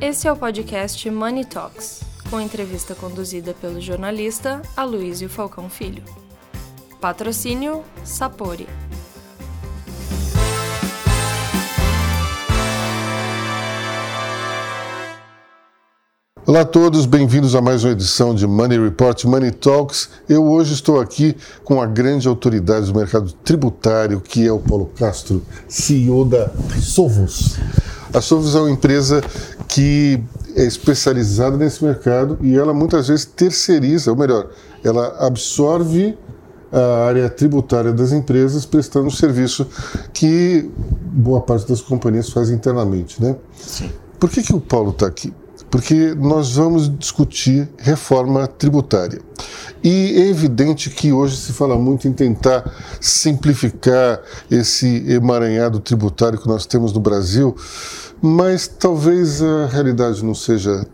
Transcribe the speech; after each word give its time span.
Esse 0.00 0.28
é 0.28 0.32
o 0.32 0.36
podcast 0.36 1.10
Money 1.10 1.44
Talks, 1.44 2.02
com 2.30 2.40
entrevista 2.40 2.94
conduzida 2.94 3.52
pelo 3.52 3.80
jornalista 3.80 4.62
Aloysio 4.76 5.28
Falcão 5.28 5.68
Filho. 5.68 6.04
Patrocínio 7.00 7.82
Sapori. 8.04 8.68
Olá 16.46 16.60
a 16.60 16.64
todos, 16.64 17.04
bem-vindos 17.04 17.56
a 17.56 17.60
mais 17.60 17.82
uma 17.82 17.92
edição 17.92 18.36
de 18.36 18.46
Money 18.46 18.78
Report 18.80 19.24
Money 19.24 19.50
Talks. 19.50 20.10
Eu 20.28 20.44
hoje 20.44 20.74
estou 20.74 21.00
aqui 21.00 21.36
com 21.64 21.82
a 21.82 21.86
grande 21.86 22.28
autoridade 22.28 22.86
do 22.86 22.96
mercado 22.96 23.32
tributário, 23.32 24.20
que 24.20 24.46
é 24.46 24.52
o 24.52 24.60
Paulo 24.60 24.86
Castro, 24.96 25.42
CEO 25.66 26.24
da 26.24 26.48
Sovos. 26.80 27.58
A 28.12 28.20
Sovos 28.20 28.54
é 28.54 28.60
uma 28.60 28.70
empresa 28.70 29.22
que 29.66 30.22
é 30.56 30.64
especializada 30.64 31.56
nesse 31.56 31.84
mercado 31.84 32.38
e 32.40 32.56
ela 32.56 32.72
muitas 32.72 33.08
vezes 33.08 33.24
terceiriza, 33.24 34.10
ou 34.10 34.16
melhor, 34.16 34.48
ela 34.82 35.16
absorve 35.26 36.16
a 36.72 37.06
área 37.06 37.30
tributária 37.30 37.92
das 37.92 38.12
empresas 38.12 38.66
prestando 38.66 39.06
um 39.06 39.10
serviço 39.10 39.66
que 40.12 40.70
boa 41.12 41.40
parte 41.40 41.66
das 41.68 41.80
companhias 41.80 42.30
faz 42.30 42.50
internamente, 42.50 43.22
né? 43.22 43.36
Sim. 43.56 43.90
Por 44.18 44.28
que, 44.28 44.42
que 44.42 44.54
o 44.54 44.60
Paulo 44.60 44.90
está 44.90 45.06
aqui? 45.06 45.32
Porque 45.70 46.14
nós 46.14 46.56
vamos 46.56 46.88
discutir 46.98 47.68
reforma 47.78 48.46
tributária. 48.46 49.20
E 49.82 50.14
é 50.16 50.28
evidente 50.28 50.90
que 50.90 51.12
hoje 51.12 51.36
se 51.36 51.52
fala 51.52 51.76
muito 51.76 52.08
em 52.08 52.12
tentar 52.12 52.64
simplificar 53.00 54.20
esse 54.50 55.04
emaranhado 55.08 55.78
tributário 55.78 56.40
que 56.40 56.48
nós 56.48 56.66
temos 56.66 56.92
no 56.92 57.00
Brasil, 57.00 57.54
mas 58.20 58.66
talvez 58.66 59.40
a 59.40 59.66
realidade 59.66 60.24
não 60.24 60.34
seja 60.34 60.84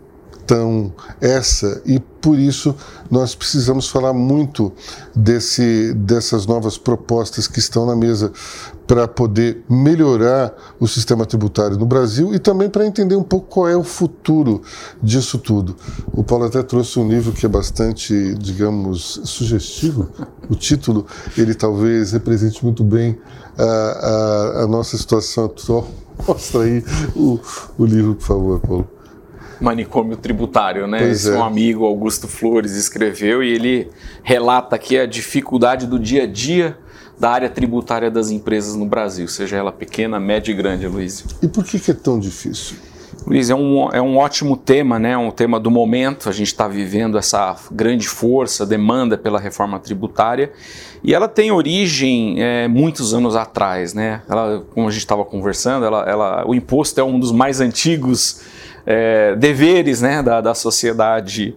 tão 0.45 0.93
essa 1.19 1.81
e 1.85 1.99
por 1.99 2.39
isso 2.39 2.75
nós 3.09 3.35
precisamos 3.35 3.87
falar 3.87 4.13
muito 4.13 4.73
desse, 5.15 5.93
dessas 5.93 6.45
novas 6.45 6.77
propostas 6.77 7.47
que 7.47 7.59
estão 7.59 7.85
na 7.85 7.95
mesa 7.95 8.31
para 8.87 9.07
poder 9.07 9.63
melhorar 9.69 10.53
o 10.79 10.87
sistema 10.87 11.25
tributário 11.25 11.77
no 11.77 11.85
Brasil 11.85 12.33
e 12.33 12.39
também 12.39 12.69
para 12.69 12.85
entender 12.85 13.15
um 13.15 13.23
pouco 13.23 13.47
qual 13.47 13.67
é 13.67 13.75
o 13.75 13.83
futuro 13.83 14.61
disso 15.01 15.37
tudo. 15.37 15.75
O 16.13 16.23
Paulo 16.23 16.45
até 16.45 16.61
trouxe 16.63 16.99
um 16.99 17.07
livro 17.07 17.31
que 17.31 17.45
é 17.45 17.49
bastante, 17.49 18.35
digamos, 18.35 19.21
sugestivo. 19.23 20.09
O 20.49 20.55
título 20.55 21.05
ele 21.37 21.53
talvez 21.53 22.11
represente 22.11 22.63
muito 22.63 22.83
bem 22.83 23.17
a, 23.57 23.63
a, 23.63 24.63
a 24.63 24.67
nossa 24.67 24.97
situação 24.97 25.45
atual. 25.45 25.87
Mostra 26.27 26.61
aí 26.61 26.83
o, 27.15 27.39
o 27.77 27.85
livro, 27.85 28.15
por 28.15 28.25
favor, 28.25 28.59
Paulo 28.59 28.94
manicômio 29.61 30.17
tributário, 30.17 30.87
né? 30.87 30.99
Pois 30.99 31.25
Esse 31.25 31.31
é. 31.31 31.37
um 31.37 31.43
amigo, 31.43 31.85
Augusto 31.85 32.27
Flores, 32.27 32.75
escreveu 32.75 33.43
e 33.43 33.51
ele 33.51 33.91
relata 34.23 34.75
aqui 34.75 34.97
a 34.97 35.05
dificuldade 35.05 35.87
do 35.87 35.99
dia 35.99 36.23
a 36.23 36.27
dia 36.27 36.77
da 37.19 37.29
área 37.29 37.49
tributária 37.49 38.11
das 38.11 38.29
empresas 38.29 38.75
no 38.75 38.85
Brasil, 38.85 39.27
seja 39.27 39.55
ela 39.55 39.71
pequena, 39.71 40.19
média 40.19 40.51
e 40.51 40.55
grande, 40.55 40.85
Luiz. 40.87 41.23
E 41.41 41.47
por 41.47 41.63
que, 41.63 41.79
que 41.79 41.91
é 41.91 41.93
tão 41.93 42.19
difícil? 42.19 42.75
Luiz, 43.25 43.49
é 43.49 43.55
um, 43.55 43.89
é 43.91 43.99
um 43.99 44.17
ótimo 44.17 44.55
tema, 44.55 44.99
né? 44.99 45.17
um 45.17 45.31
tema 45.31 45.59
do 45.59 45.71
momento. 45.71 46.29
A 46.29 46.31
gente 46.31 46.47
está 46.47 46.67
vivendo 46.67 47.17
essa 47.17 47.55
grande 47.71 48.07
força, 48.07 48.65
demanda 48.65 49.17
pela 49.17 49.39
reforma 49.39 49.79
tributária. 49.79 50.51
E 51.03 51.13
ela 51.13 51.27
tem 51.27 51.51
origem 51.51 52.35
é, 52.37 52.67
muitos 52.67 53.15
anos 53.15 53.35
atrás. 53.35 53.95
Né? 53.95 54.21
Ela, 54.29 54.63
como 54.73 54.87
a 54.87 54.91
gente 54.91 54.99
estava 54.99 55.25
conversando, 55.25 55.85
ela, 55.85 56.03
ela, 56.07 56.47
o 56.47 56.53
imposto 56.53 56.99
é 56.99 57.03
um 57.03 57.19
dos 57.19 57.31
mais 57.31 57.59
antigos 57.59 58.41
é, 58.85 59.35
deveres 59.35 60.01
né, 60.01 60.21
da, 60.21 60.41
da 60.41 60.53
sociedade 60.53 61.55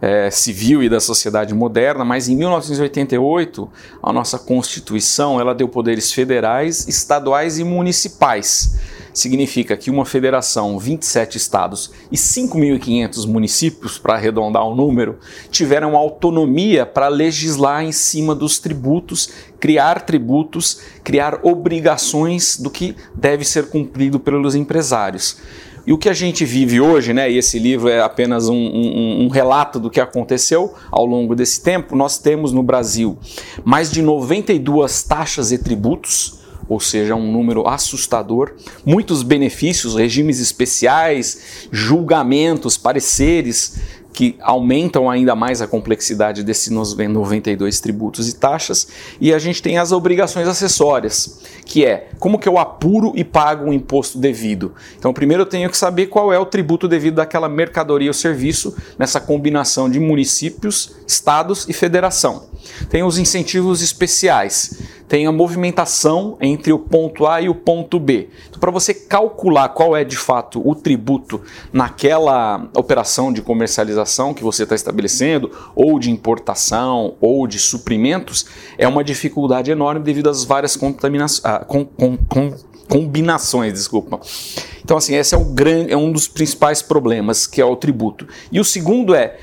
é, 0.00 0.30
civil 0.30 0.82
e 0.82 0.88
da 0.88 1.00
sociedade 1.00 1.54
moderna, 1.54 2.04
mas 2.04 2.28
em 2.28 2.36
1988 2.36 3.68
a 4.02 4.12
nossa 4.12 4.38
Constituição 4.38 5.40
ela 5.40 5.54
deu 5.54 5.68
poderes 5.68 6.12
federais, 6.12 6.86
estaduais 6.86 7.58
e 7.58 7.64
municipais. 7.64 8.78
Significa 9.14 9.78
que 9.78 9.90
uma 9.90 10.04
federação, 10.04 10.78
27 10.78 11.38
estados 11.38 11.90
e 12.12 12.16
5.500 12.16 13.26
municípios, 13.26 13.96
para 13.96 14.12
arredondar 14.12 14.62
o 14.62 14.74
número, 14.74 15.18
tiveram 15.50 15.96
autonomia 15.96 16.84
para 16.84 17.08
legislar 17.08 17.82
em 17.82 17.92
cima 17.92 18.34
dos 18.34 18.58
tributos, 18.58 19.30
criar 19.58 20.02
tributos, 20.02 20.82
criar 21.02 21.40
obrigações 21.42 22.58
do 22.58 22.68
que 22.68 22.94
deve 23.14 23.42
ser 23.42 23.70
cumprido 23.70 24.20
pelos 24.20 24.54
empresários. 24.54 25.38
E 25.86 25.92
o 25.92 25.98
que 25.98 26.08
a 26.08 26.12
gente 26.12 26.44
vive 26.44 26.80
hoje, 26.80 27.12
né, 27.12 27.30
e 27.30 27.38
esse 27.38 27.60
livro 27.60 27.88
é 27.88 28.00
apenas 28.00 28.48
um, 28.48 28.56
um, 28.56 29.24
um, 29.24 29.28
relato 29.28 29.78
do 29.78 29.88
que 29.88 30.00
aconteceu 30.00 30.74
ao 30.90 31.06
longo 31.06 31.36
desse 31.36 31.62
tempo, 31.62 31.94
nós 31.94 32.18
temos 32.18 32.52
no 32.52 32.62
Brasil 32.62 33.16
mais 33.64 33.90
de 33.92 34.02
92 34.02 35.04
taxas 35.04 35.52
e 35.52 35.58
tributos, 35.58 36.40
ou 36.68 36.80
seja, 36.80 37.14
um 37.14 37.30
número 37.30 37.68
assustador, 37.68 38.54
muitos 38.84 39.22
benefícios, 39.22 39.94
regimes 39.94 40.40
especiais, 40.40 41.68
julgamentos, 41.70 42.76
pareceres 42.76 43.76
que 44.16 44.34
aumentam 44.40 45.10
ainda 45.10 45.36
mais 45.36 45.60
a 45.60 45.66
complexidade 45.66 46.42
desses 46.42 46.70
92 46.70 47.80
tributos 47.80 48.26
e 48.30 48.34
taxas, 48.34 48.88
e 49.20 49.30
a 49.30 49.38
gente 49.38 49.62
tem 49.62 49.76
as 49.76 49.92
obrigações 49.92 50.48
acessórias, 50.48 51.42
que 51.66 51.84
é 51.84 52.08
como 52.18 52.38
que 52.38 52.48
eu 52.48 52.56
apuro 52.56 53.12
e 53.14 53.22
pago 53.22 53.68
o 53.68 53.74
imposto 53.74 54.16
devido. 54.16 54.72
Então, 54.98 55.12
primeiro 55.12 55.42
eu 55.42 55.46
tenho 55.46 55.68
que 55.68 55.76
saber 55.76 56.06
qual 56.06 56.32
é 56.32 56.38
o 56.38 56.46
tributo 56.46 56.88
devido 56.88 57.16
daquela 57.16 57.46
mercadoria 57.46 58.08
ou 58.08 58.14
serviço 58.14 58.74
nessa 58.98 59.20
combinação 59.20 59.90
de 59.90 60.00
municípios, 60.00 60.96
estados 61.06 61.68
e 61.68 61.74
federação. 61.74 62.44
Tem 62.88 63.02
os 63.02 63.18
incentivos 63.18 63.82
especiais 63.82 64.96
tem 65.08 65.26
a 65.26 65.32
movimentação 65.32 66.36
entre 66.40 66.72
o 66.72 66.78
ponto 66.78 67.26
A 67.26 67.40
e 67.40 67.48
o 67.48 67.54
ponto 67.54 67.98
B. 67.98 68.28
Então, 68.48 68.58
para 68.58 68.70
você 68.70 68.92
calcular 68.92 69.68
qual 69.68 69.96
é 69.96 70.04
de 70.04 70.16
fato 70.16 70.60
o 70.68 70.74
tributo 70.74 71.40
naquela 71.72 72.68
operação 72.74 73.32
de 73.32 73.40
comercialização 73.40 74.34
que 74.34 74.42
você 74.42 74.64
está 74.64 74.74
estabelecendo, 74.74 75.50
ou 75.74 75.98
de 75.98 76.10
importação, 76.10 77.14
ou 77.20 77.46
de 77.46 77.58
suprimentos, 77.58 78.46
é 78.76 78.86
uma 78.88 79.04
dificuldade 79.04 79.70
enorme 79.70 80.00
devido 80.00 80.28
às 80.28 80.44
várias 80.44 80.76
contaminações. 80.76 81.44
Ah, 81.44 81.64
com, 81.64 81.84
com, 81.84 82.16
com, 82.16 82.54
combinações, 82.88 83.72
desculpa. 83.72 84.20
Então, 84.84 84.96
assim, 84.96 85.16
esse 85.16 85.34
é, 85.34 85.38
o 85.38 85.44
grande, 85.44 85.92
é 85.92 85.96
um 85.96 86.12
dos 86.12 86.28
principais 86.28 86.80
problemas, 86.80 87.46
que 87.46 87.60
é 87.60 87.64
o 87.64 87.74
tributo. 87.74 88.28
E 88.52 88.60
o 88.60 88.64
segundo 88.64 89.14
é 89.14 89.38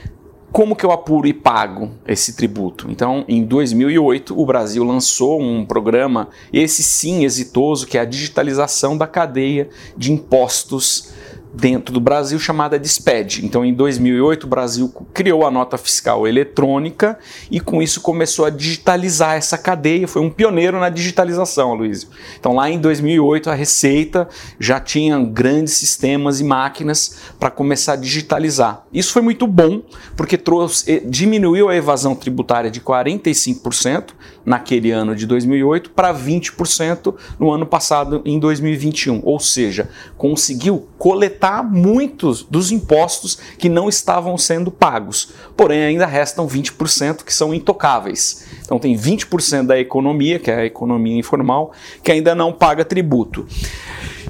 como 0.53 0.75
que 0.75 0.85
eu 0.85 0.91
apuro 0.91 1.27
e 1.27 1.33
pago 1.33 1.89
esse 2.07 2.35
tributo? 2.35 2.85
Então, 2.91 3.25
em 3.27 3.43
2008, 3.43 4.39
o 4.39 4.45
Brasil 4.45 4.83
lançou 4.83 5.41
um 5.41 5.65
programa, 5.65 6.29
esse 6.53 6.83
sim 6.83 7.25
exitoso, 7.25 7.87
que 7.87 7.97
é 7.97 8.01
a 8.01 8.05
digitalização 8.05 8.95
da 8.95 9.07
cadeia 9.07 9.67
de 9.97 10.13
impostos 10.13 11.11
dentro 11.53 11.93
do 11.93 11.99
Brasil 11.99 12.39
chamada 12.39 12.79
DISPED. 12.79 13.45
Então, 13.45 13.63
em 13.63 13.73
2008, 13.73 14.45
o 14.45 14.47
Brasil 14.47 14.91
criou 15.13 15.45
a 15.45 15.51
nota 15.51 15.77
fiscal 15.77 16.27
eletrônica 16.27 17.17
e 17.51 17.59
com 17.59 17.81
isso 17.81 18.01
começou 18.01 18.45
a 18.45 18.49
digitalizar 18.49 19.35
essa 19.35 19.57
cadeia. 19.57 20.07
Foi 20.07 20.21
um 20.21 20.31
pioneiro 20.31 20.79
na 20.79 20.89
digitalização, 20.89 21.75
Luiz. 21.75 22.07
Então, 22.39 22.55
lá 22.55 22.69
em 22.69 22.79
2008, 22.79 23.51
a 23.51 23.53
Receita 23.53 24.27
já 24.59 24.79
tinha 24.79 25.19
grandes 25.19 25.75
sistemas 25.75 26.39
e 26.39 26.43
máquinas 26.43 27.17
para 27.39 27.51
começar 27.51 27.93
a 27.93 27.97
digitalizar. 27.97 28.85
Isso 28.91 29.13
foi 29.13 29.21
muito 29.21 29.45
bom, 29.45 29.83
porque 30.17 30.37
trouxe, 30.37 30.91
eh, 30.91 31.01
diminuiu 31.05 31.69
a 31.69 31.75
evasão 31.75 32.15
tributária 32.15 32.71
de 32.71 32.81
45% 32.81 34.15
naquele 34.43 34.91
ano 34.91 35.15
de 35.15 35.27
2008 35.27 35.91
para 35.91 36.11
20% 36.11 37.15
no 37.39 37.51
ano 37.51 37.65
passado, 37.65 38.21
em 38.25 38.39
2021. 38.39 39.21
Ou 39.23 39.39
seja, 39.39 39.89
conseguiu 40.17 40.87
coletar 40.97 41.42
muitos 41.63 42.43
dos 42.43 42.71
impostos 42.71 43.37
que 43.57 43.67
não 43.67 43.89
estavam 43.89 44.37
sendo 44.37 44.71
pagos. 44.71 45.33
Porém, 45.57 45.83
ainda 45.83 46.05
restam 46.05 46.47
20% 46.47 47.23
que 47.23 47.33
são 47.33 47.53
intocáveis. 47.53 48.45
Então, 48.63 48.79
tem 48.79 48.95
20% 48.95 49.65
da 49.65 49.77
economia, 49.77 50.39
que 50.39 50.49
é 50.49 50.55
a 50.55 50.65
economia 50.65 51.17
informal, 51.17 51.73
que 52.01 52.11
ainda 52.11 52.33
não 52.33 52.53
paga 52.53 52.85
tributo. 52.85 53.45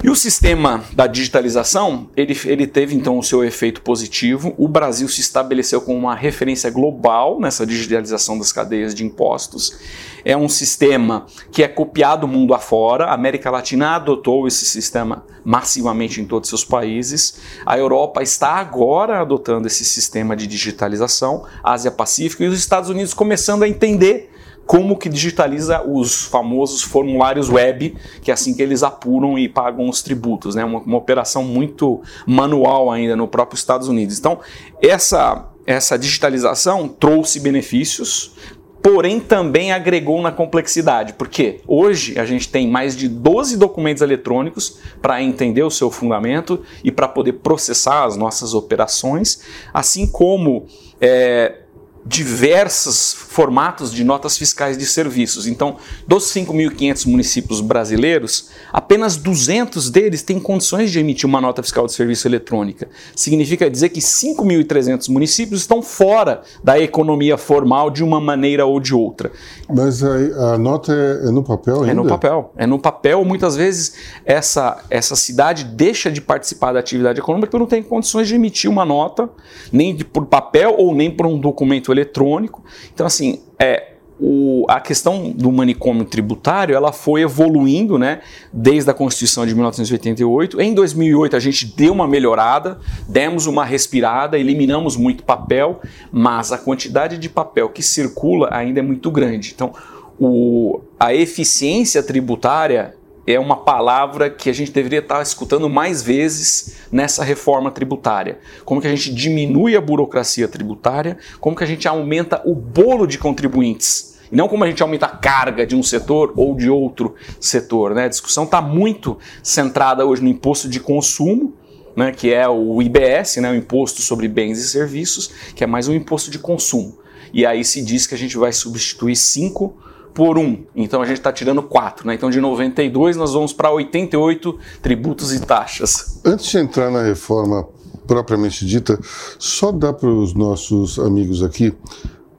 E 0.02 0.10
o 0.10 0.16
sistema 0.16 0.84
da 0.94 1.08
digitalização, 1.08 2.10
ele, 2.16 2.38
ele 2.46 2.66
teve 2.66 2.96
então 2.96 3.18
o 3.18 3.24
seu 3.24 3.44
efeito 3.44 3.82
positivo. 3.82 4.54
O 4.58 4.68
Brasil 4.68 5.08
se 5.08 5.22
estabeleceu 5.22 5.82
como 5.82 5.98
uma 5.98 6.16
referência 6.16 6.70
global 6.70 7.40
nessa 7.40 7.66
digitalização 7.66 8.38
das 8.38 8.52
cadeias 8.52 8.94
de 8.96 9.06
impostos. 9.06 9.78
É 10.26 10.36
um 10.36 10.50
sistema 10.50 11.26
que 11.52 11.64
é 11.64 11.68
copiado 11.68 12.28
mundo 12.28 12.54
afora. 12.54 13.06
A 13.06 13.14
América 13.14 13.52
Latina 13.52 13.96
adotou 13.96 14.48
esse 14.48 14.66
sistema 14.66 15.26
massivamente 15.44 16.22
em 16.22 16.26
todos 16.26 16.52
os 16.52 16.60
seus 16.60 16.66
países. 16.70 17.40
A 17.66 17.78
Europa 17.78 18.24
está 18.24 18.54
agora 18.56 19.20
adotando 19.20 19.68
esse 19.68 19.84
sistema 19.84 20.36
de 20.36 20.48
digitalização, 20.48 21.46
Ásia 21.64 21.92
Pacífico, 21.92 22.44
e 22.44 22.48
os 22.48 22.58
Estados 22.58 22.90
Unidos 22.90 23.14
começando 23.14 23.64
a 23.64 23.68
entender 23.68 24.33
como 24.66 24.98
que 24.98 25.10
digitaliza 25.10 25.82
os 25.82 26.26
famosos 26.26 26.82
formulários 26.82 27.50
web, 27.50 27.96
que 28.22 28.32
é 28.32 28.34
assim 28.34 28.54
que 28.54 28.62
eles 28.62 28.84
apuram 28.84 29.38
e 29.38 29.50
pagam 29.50 29.90
os 29.90 30.02
tributos, 30.02 30.56
né? 30.56 30.64
Uma, 30.64 30.80
uma 30.80 30.98
operação 30.98 31.44
muito 31.44 32.02
manual 32.26 32.90
ainda 32.90 33.16
no 33.16 33.28
próprio 33.28 33.58
Estados 33.58 33.88
Unidos. 33.88 34.18
Então, 34.18 34.40
essa 34.82 35.50
essa 35.66 35.98
digitalização 35.98 36.88
trouxe 36.90 37.40
benefícios, 37.40 38.34
porém 38.82 39.20
também 39.20 39.72
agregou 39.72 40.22
na 40.22 40.32
complexidade, 40.32 41.14
porque 41.14 41.62
hoje 41.66 42.20
a 42.20 42.26
gente 42.26 42.50
tem 42.50 42.68
mais 42.68 42.98
de 42.98 43.08
12 43.08 43.56
documentos 43.56 44.02
eletrônicos 44.02 44.78
para 45.02 45.24
entender 45.24 45.64
o 45.64 45.70
seu 45.70 45.90
fundamento 45.90 46.62
e 46.84 46.92
para 46.92 47.08
poder 47.08 47.34
processar 47.34 48.04
as 48.04 48.18
nossas 48.18 48.54
operações, 48.54 49.42
assim 49.74 50.06
como 50.06 50.66
é, 51.00 51.63
diversos 52.06 53.14
formatos 53.14 53.92
de 53.94 54.04
notas 54.04 54.38
fiscais 54.38 54.78
de 54.78 54.86
serviços. 54.86 55.48
Então, 55.48 55.78
dos 56.06 56.26
5.500 56.26 57.08
municípios 57.08 57.62
brasileiros, 57.62 58.50
apenas 58.72 59.16
200 59.16 59.90
deles 59.90 60.22
têm 60.22 60.40
condições 60.40 60.92
de 60.92 61.00
emitir 61.00 61.28
uma 61.28 61.40
nota 61.40 61.64
fiscal 61.64 61.86
de 61.86 61.94
serviço 61.94 62.28
eletrônica. 62.28 62.90
Significa 63.16 63.70
dizer 63.70 63.90
que 63.90 64.02
5.300 64.02 65.10
municípios 65.10 65.62
estão 65.62 65.82
fora 65.82 66.42
da 66.64 66.78
economia 66.80 67.38
formal 67.38 67.90
de 67.90 68.04
uma 68.04 68.20
maneira 68.20 68.66
ou 68.66 68.80
de 68.80 68.94
outra. 68.94 69.32
Mas 69.70 70.04
a, 70.04 70.54
a 70.54 70.58
nota 70.58 70.94
é, 70.94 71.28
é, 71.28 71.32
no 71.32 71.44
papel 71.44 71.82
ainda? 71.82 71.92
É 71.92 71.94
no 71.94 72.06
papel. 72.06 72.52
É 72.58 72.68
no 72.68 72.80
papel. 72.80 73.24
Muitas 73.24 73.56
vezes 73.56 73.96
essa, 74.26 74.84
essa 74.90 75.16
cidade 75.16 75.64
deixa 75.64 76.12
de 76.12 76.20
participar 76.20 76.74
da 76.74 76.80
atividade 76.80 77.20
econômica 77.20 77.48
porque 77.48 77.60
não 77.60 77.68
tem 77.68 77.82
condições 77.82 78.28
de 78.28 78.36
emitir 78.36 78.70
uma 78.70 78.84
nota, 78.84 79.30
nem 79.72 79.96
de, 79.96 80.04
por 80.04 80.26
papel 80.26 80.76
ou 80.78 80.94
nem 80.94 81.10
por 81.10 81.26
um 81.26 81.40
documento 81.40 81.93
eletrônico. 81.94 82.64
Então, 82.94 83.06
assim, 83.06 83.42
é, 83.58 83.94
o, 84.20 84.66
a 84.70 84.80
questão 84.80 85.32
do 85.32 85.52
manicômio 85.52 86.06
tributário 86.06 86.76
ela 86.76 86.92
foi 86.92 87.22
evoluindo 87.22 87.98
né, 87.98 88.22
desde 88.52 88.90
a 88.90 88.94
Constituição 88.94 89.46
de 89.46 89.54
1988. 89.54 90.62
Em 90.62 90.74
2008 90.74 91.36
a 91.36 91.40
gente 91.40 91.66
deu 91.66 91.94
uma 91.94 92.08
melhorada, 92.08 92.80
demos 93.08 93.48
uma 93.48 93.66
respirada, 93.66 94.38
eliminamos 94.38 94.96
muito 94.96 95.24
papel, 95.24 95.82
mas 96.12 96.52
a 96.52 96.58
quantidade 96.58 97.18
de 97.18 97.30
papel 97.30 97.70
que 97.70 97.82
circula 97.82 98.50
ainda 98.52 98.80
é 98.80 98.84
muito 98.84 99.10
grande. 99.12 99.52
Então, 99.54 99.74
o, 100.20 100.82
a 101.00 101.14
eficiência 101.14 102.02
tributária 102.04 102.96
é 103.26 103.40
uma 103.40 103.58
palavra 103.58 104.30
que 104.30 104.50
a 104.50 104.54
gente 104.54 104.72
deveria 104.72 105.00
estar 105.00 105.22
escutando 105.22 105.70
mais 105.70 106.02
vezes 106.02 106.76
nessa 106.92 107.24
reforma 107.24 107.72
tributária. 107.72 108.40
Como 108.66 108.82
que 108.82 108.88
a 108.88 108.90
gente 108.90 109.14
diminui 109.14 109.76
a 109.76 109.82
burocracia 109.82 110.48
tributária, 110.48 111.18
como 111.40 111.56
que 111.56 111.64
a 111.64 111.68
gente 111.68 111.88
aumenta 111.88 112.42
o 112.46 112.54
bolo 112.54 113.08
de 113.08 113.18
contribuintes. 113.18 114.20
E 114.32 114.36
não 114.36 114.48
como 114.48 114.64
a 114.64 114.68
gente 114.68 114.82
aumenta 114.82 115.06
a 115.06 115.16
carga 115.16 115.66
de 115.66 115.76
um 115.76 115.84
setor 115.84 116.34
ou 116.36 116.56
de 116.56 116.70
outro 116.70 117.16
setor. 117.40 117.94
Né? 117.94 118.06
A 118.06 118.10
discussão 118.10 118.46
está 118.46 118.62
muito 118.62 119.18
centrada 119.42 120.06
hoje 120.06 120.22
no 120.22 120.30
imposto 120.30 120.68
de 120.68 120.80
consumo, 120.80 121.54
né, 121.96 122.12
que 122.12 122.34
é 122.34 122.48
o 122.48 122.82
IBS, 122.82 123.38
né, 123.38 123.52
o 123.52 123.56
Imposto 123.56 124.02
sobre 124.02 124.28
Bens 124.28 124.58
e 124.58 124.68
Serviços, 124.68 125.30
que 125.56 125.64
é 125.64 125.68
mais 125.68 125.88
um 125.88 125.94
imposto 125.94 126.32
de 126.32 126.40
consumo. 126.40 126.98
E 127.32 127.46
aí 127.46 127.64
se 127.64 127.84
diz 127.84 128.08
que 128.08 128.16
a 128.16 128.18
gente 128.18 128.38
vai 128.38 128.52
substituir 128.52 129.16
cinco 129.16 129.78
por 130.14 130.38
1. 130.38 130.66
Então 130.76 131.02
a 131.02 131.06
gente 131.06 131.18
está 131.18 131.32
tirando 131.32 131.62
4. 131.64 132.08
Né? 132.08 132.16
Então 132.16 132.30
de 132.30 132.40
92 132.40 133.18
nós 133.18 133.34
vamos 133.34 133.54
para 133.54 133.72
88 133.72 134.58
tributos 134.82 135.34
e 135.34 135.40
taxas. 135.40 136.22
Antes 136.26 136.46
de 136.48 136.58
entrar 136.58 136.92
na 136.92 137.02
reforma 137.02 137.68
propriamente 138.06 138.66
dita, 138.66 139.00
só 139.40 139.72
dá 139.72 139.94
para 139.94 140.10
os 140.10 140.34
nossos 140.34 141.00
amigos 141.00 141.42
aqui 141.42 141.74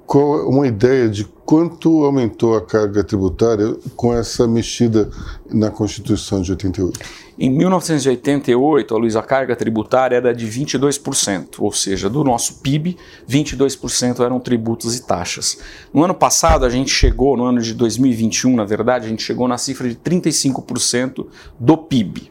uma 0.07 0.67
ideia 0.67 1.09
de 1.09 1.25
quanto 1.25 2.05
aumentou 2.05 2.57
a 2.57 2.61
carga 2.61 3.03
tributária 3.03 3.75
com 3.97 4.15
essa 4.15 4.47
mexida 4.47 5.11
na 5.51 5.71
Constituição 5.71 6.41
de 6.41 6.53
88? 6.53 7.01
Em 7.37 7.51
1988, 7.51 8.95
a 8.95 8.99
Luiz, 8.99 9.17
a 9.17 9.23
carga 9.23 9.57
tributária 9.57 10.17
era 10.17 10.33
de 10.33 10.47
22%, 10.47 11.57
ou 11.59 11.73
seja, 11.73 12.09
do 12.09 12.23
nosso 12.23 12.61
PIB, 12.61 12.97
22% 13.29 14.25
eram 14.25 14.39
tributos 14.39 14.97
e 14.97 15.05
taxas. 15.05 15.59
No 15.93 16.05
ano 16.05 16.15
passado, 16.15 16.65
a 16.65 16.71
gente 16.71 16.93
chegou, 16.93 17.37
no 17.37 17.45
ano 17.45 17.61
de 17.61 17.75
2021, 17.75 18.55
na 18.55 18.65
verdade, 18.65 19.07
a 19.07 19.09
gente 19.09 19.25
chegou 19.25 19.49
na 19.49 19.59
cifra 19.59 19.89
de 19.89 19.97
35% 19.97 21.27
do 21.59 21.77
PIB. 21.77 22.31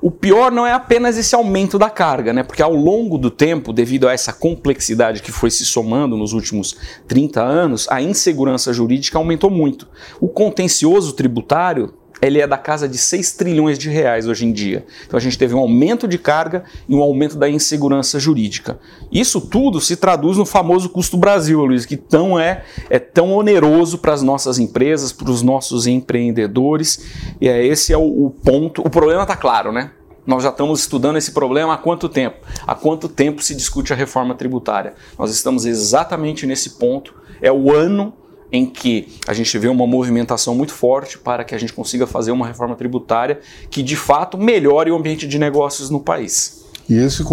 O 0.00 0.10
pior 0.10 0.52
não 0.52 0.64
é 0.64 0.72
apenas 0.72 1.16
esse 1.18 1.34
aumento 1.34 1.76
da 1.76 1.90
carga, 1.90 2.32
né? 2.32 2.44
Porque 2.44 2.62
ao 2.62 2.74
longo 2.74 3.18
do 3.18 3.30
tempo, 3.30 3.72
devido 3.72 4.06
a 4.06 4.12
essa 4.12 4.32
complexidade 4.32 5.20
que 5.20 5.32
foi 5.32 5.50
se 5.50 5.64
somando 5.64 6.16
nos 6.16 6.32
últimos 6.32 6.76
30 7.08 7.42
anos, 7.42 7.88
a 7.90 8.00
insegurança 8.00 8.72
jurídica 8.72 9.18
aumentou 9.18 9.50
muito. 9.50 9.88
O 10.20 10.28
contencioso 10.28 11.14
tributário 11.14 11.94
ele 12.20 12.40
é 12.40 12.46
da 12.46 12.56
casa 12.56 12.88
de 12.88 12.96
6 12.96 13.32
trilhões 13.32 13.78
de 13.78 13.90
reais 13.90 14.26
hoje 14.26 14.46
em 14.46 14.52
dia. 14.52 14.86
Então 15.06 15.16
a 15.16 15.20
gente 15.20 15.36
teve 15.36 15.54
um 15.54 15.58
aumento 15.58 16.06
de 16.08 16.18
carga 16.18 16.64
e 16.88 16.94
um 16.94 17.02
aumento 17.02 17.36
da 17.36 17.48
insegurança 17.48 18.18
jurídica. 18.18 18.78
Isso 19.12 19.40
tudo 19.40 19.80
se 19.80 19.96
traduz 19.96 20.36
no 20.36 20.46
famoso 20.46 20.88
custo 20.88 21.16
Brasil, 21.16 21.64
Luiz, 21.64 21.84
que 21.84 21.96
tão 21.96 22.38
é, 22.38 22.64
é 22.88 22.98
tão 22.98 23.32
oneroso 23.32 23.98
para 23.98 24.12
as 24.12 24.22
nossas 24.22 24.58
empresas, 24.58 25.12
para 25.12 25.30
os 25.30 25.42
nossos 25.42 25.86
empreendedores. 25.86 27.04
E 27.40 27.48
é, 27.48 27.64
esse 27.66 27.92
é 27.92 27.98
o, 27.98 28.26
o 28.26 28.30
ponto. 28.30 28.82
O 28.82 28.90
problema 28.90 29.22
está 29.22 29.36
claro, 29.36 29.72
né? 29.72 29.90
Nós 30.26 30.42
já 30.42 30.48
estamos 30.48 30.80
estudando 30.80 31.18
esse 31.18 31.32
problema 31.32 31.74
há 31.74 31.76
quanto 31.76 32.08
tempo? 32.08 32.38
Há 32.66 32.74
quanto 32.74 33.08
tempo 33.10 33.42
se 33.42 33.54
discute 33.54 33.92
a 33.92 33.96
reforma 33.96 34.34
tributária? 34.34 34.94
Nós 35.18 35.30
estamos 35.30 35.66
exatamente 35.66 36.46
nesse 36.46 36.70
ponto. 36.70 37.14
É 37.42 37.52
o 37.52 37.70
ano 37.70 38.14
em 38.54 38.64
que 38.64 39.08
a 39.26 39.34
gente 39.34 39.58
vê 39.58 39.66
uma 39.66 39.84
movimentação 39.84 40.54
muito 40.54 40.72
forte 40.72 41.18
para 41.18 41.42
que 41.42 41.56
a 41.56 41.58
gente 41.58 41.72
consiga 41.72 42.06
fazer 42.06 42.30
uma 42.30 42.46
reforma 42.46 42.76
tributária 42.76 43.40
que 43.68 43.82
de 43.82 43.96
fato 43.96 44.38
melhore 44.38 44.92
o 44.92 44.96
ambiente 44.96 45.26
de 45.26 45.40
negócios 45.40 45.90
no 45.90 45.98
país. 45.98 46.62
E 46.88 46.94
esse 46.94 47.24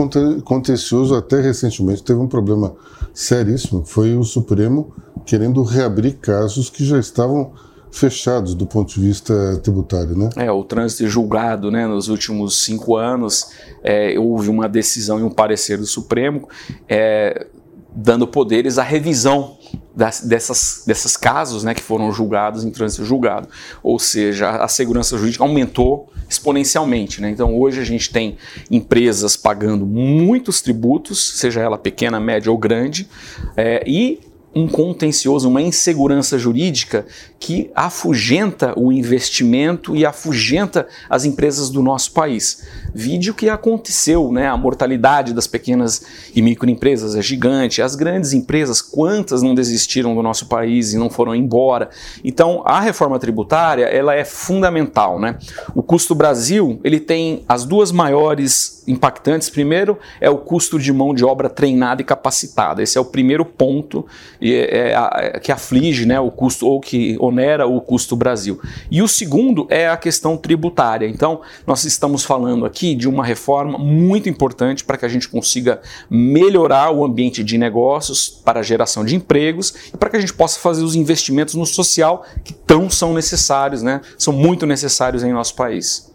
contencioso 0.44 1.14
até 1.14 1.40
recentemente 1.40 2.02
teve 2.02 2.20
um 2.20 2.28
problema 2.28 2.74
seríssimo, 3.14 3.86
foi 3.86 4.18
o 4.18 4.24
Supremo 4.24 4.96
querendo 5.24 5.62
reabrir 5.62 6.14
casos 6.16 6.72
que 6.72 6.84
já 6.84 6.98
estavam 6.98 7.54
fechados 7.92 8.56
do 8.56 8.66
ponto 8.66 8.92
de 8.92 9.02
vista 9.02 9.60
tributário, 9.62 10.18
né? 10.18 10.30
É, 10.38 10.52
o 10.52 10.64
trânsito 10.64 11.08
julgado, 11.08 11.70
né, 11.70 11.86
nos 11.86 12.08
últimos 12.08 12.64
cinco 12.64 12.96
anos, 12.96 13.52
é, 13.84 14.18
houve 14.18 14.50
uma 14.50 14.68
decisão 14.68 15.20
e 15.20 15.24
um 15.24 15.30
parecer 15.30 15.78
do 15.78 15.86
Supremo 15.86 16.48
é, 16.90 17.46
dando 17.94 18.26
poderes 18.26 18.78
à 18.78 18.84
revisão 18.84 19.58
das, 19.96 20.22
dessas, 20.22 21.18
casos 21.18 21.64
né, 21.64 21.74
que 21.74 21.82
foram 21.82 22.12
julgados 22.12 22.64
em 22.64 22.72
trânsito 22.72 23.06
julgado. 23.06 23.48
Ou 23.84 24.00
seja, 24.00 24.50
a 24.50 24.68
segurança 24.68 25.18
jurídica 25.18 25.44
aumentou 25.44 26.12
exponencialmente. 26.30 27.22
Né? 27.22 27.30
Então 27.30 27.58
hoje 27.58 27.80
a 27.80 27.84
gente 27.84 28.10
tem 28.12 28.38
empresas 28.70 29.36
pagando 29.36 29.86
muitos 29.86 30.62
tributos, 30.62 31.38
seja 31.38 31.62
ela 31.62 31.78
pequena, 31.78 32.20
média 32.20 32.52
ou 32.52 32.58
grande, 32.58 33.08
é, 33.56 33.84
e 33.86 34.20
um 34.54 34.68
contencioso, 34.68 35.48
uma 35.48 35.62
insegurança 35.62 36.38
jurídica 36.38 37.06
que 37.40 37.72
afugenta 37.74 38.74
o 38.78 38.92
investimento 38.92 39.96
e 39.96 40.06
afugenta 40.06 40.88
as 41.10 41.26
empresas 41.26 41.70
do 41.70 41.82
nosso 41.82 42.12
país. 42.12 42.68
Vídeo 42.94 43.34
que 43.34 43.50
aconteceu, 43.50 44.32
né? 44.32 44.48
A 44.48 44.58
mortalidade 44.58 45.34
das 45.34 45.48
pequenas 45.48 46.04
e 46.36 46.42
microempresas 46.42 47.16
é 47.16 47.22
gigante, 47.22 47.82
as 47.82 47.96
grandes 47.96 48.34
empresas, 48.34 48.82
quantas 48.82 49.42
não 49.42 49.56
desistiram 49.56 50.14
do 50.14 50.22
nosso 50.22 50.48
país 50.48 50.94
e 50.94 50.98
não 50.98 51.10
foram 51.10 51.34
embora. 51.34 51.90
Então, 52.24 52.62
a 52.66 52.80
reforma 52.80 53.18
tributária, 53.18 53.86
ela 53.86 54.14
é 54.14 54.26
fundamental, 54.26 55.20
né? 55.20 55.38
O 55.74 55.82
custo 55.82 56.14
Brasil, 56.14 56.80
ele 56.84 57.00
tem 57.00 57.44
as 57.48 57.64
duas 57.64 57.92
maiores 57.92 58.81
impactantes. 58.92 59.50
Primeiro 59.50 59.98
é 60.20 60.30
o 60.30 60.38
custo 60.38 60.78
de 60.78 60.92
mão 60.92 61.14
de 61.14 61.24
obra 61.24 61.50
treinada 61.50 62.02
e 62.02 62.06
capacitada. 62.06 62.84
Esse 62.84 62.98
é 62.98 63.02
o 63.02 63.06
primeiro 63.06 63.46
ponto 63.46 64.06
é, 64.42 64.94
é, 64.94 65.40
que 65.40 65.52
aflige, 65.52 66.06
né, 66.06 66.20
o 66.20 66.30
custo 66.30 66.68
ou 66.68 66.80
que 66.80 67.18
onera 67.20 67.66
o 67.66 67.80
custo 67.82 68.16
Brasil. 68.16 68.60
E 68.90 69.02
o 69.02 69.08
segundo 69.08 69.66
é 69.70 69.90
a 69.90 69.98
questão 69.98 70.38
tributária. 70.38 71.08
Então, 71.08 71.42
nós 71.66 71.84
estamos 71.86 72.24
falando 72.24 72.66
aqui 72.66 72.96
de 72.96 73.08
uma 73.08 73.26
reforma 73.26 73.78
muito 73.78 74.30
importante 74.30 74.84
para 74.84 74.98
que 74.98 75.06
a 75.06 75.10
gente 75.10 75.28
consiga 75.28 75.82
melhorar 76.10 76.92
o 76.92 77.04
ambiente 77.04 77.44
de 77.44 77.58
negócios 77.58 78.30
para 78.30 78.60
a 78.60 78.64
geração 78.64 79.06
de 79.06 79.16
empregos 79.16 79.74
e 79.94 79.98
para 79.98 80.10
que 80.10 80.18
a 80.18 80.20
gente 80.20 80.34
possa 80.34 80.60
fazer 80.60 80.84
os 80.84 80.96
investimentos 80.96 81.56
no 81.56 81.66
social 81.66 82.26
que 82.44 82.54
tão 82.54 82.90
são 82.90 83.14
necessários, 83.14 83.82
né? 83.82 84.02
São 84.18 84.34
muito 84.34 84.66
necessários 84.66 85.24
em 85.24 85.32
nosso 85.32 85.56
país. 85.56 86.11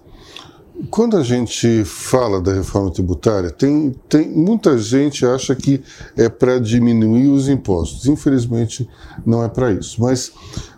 Quando 0.91 1.17
a 1.17 1.23
gente 1.23 1.85
fala 1.85 2.41
da 2.41 2.53
reforma 2.53 2.91
tributária, 2.91 3.51
tem, 3.51 3.95
tem 4.09 4.29
muita 4.29 4.77
gente 4.77 5.25
acha 5.25 5.55
que 5.55 5.83
é 6.17 6.29
para 6.29 6.59
diminuir 6.59 7.29
os 7.29 7.49
impostos. 7.49 8.07
Infelizmente, 8.07 8.89
não 9.25 9.43
é 9.43 9.49
para 9.49 9.73
isso. 9.73 10.01
Mas, 10.03 10.33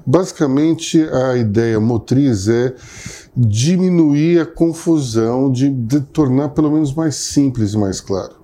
basicamente, 0.06 1.02
a 1.02 1.36
ideia 1.36 1.80
motriz 1.80 2.46
é 2.48 2.74
diminuir 3.36 4.40
a 4.40 4.46
confusão, 4.46 5.50
de, 5.50 5.68
de, 5.68 6.00
tornar 6.00 6.50
pelo 6.50 6.70
menos 6.70 6.94
mais 6.94 7.16
simples 7.16 7.74
e 7.74 7.78
mais 7.78 8.00
claro. 8.00 8.34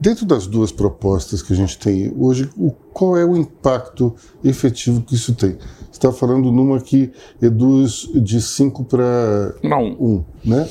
Dentro 0.00 0.24
das 0.24 0.46
duas 0.46 0.72
propostas 0.72 1.42
que 1.42 1.52
a 1.52 1.56
gente 1.56 1.78
tem 1.78 2.10
hoje, 2.18 2.48
o, 2.56 2.70
qual 2.70 3.18
é 3.18 3.24
o 3.24 3.36
impacto 3.36 4.14
efetivo 4.42 5.02
que 5.02 5.14
isso 5.14 5.34
tem? 5.34 5.58
Você 5.90 5.98
está 5.98 6.10
falando 6.10 6.50
numa 6.50 6.80
que 6.80 7.12
reduz 7.38 8.08
de 8.14 8.40
5 8.40 8.84
para 8.84 9.54
1, 9.62 10.24
né? 10.42 10.66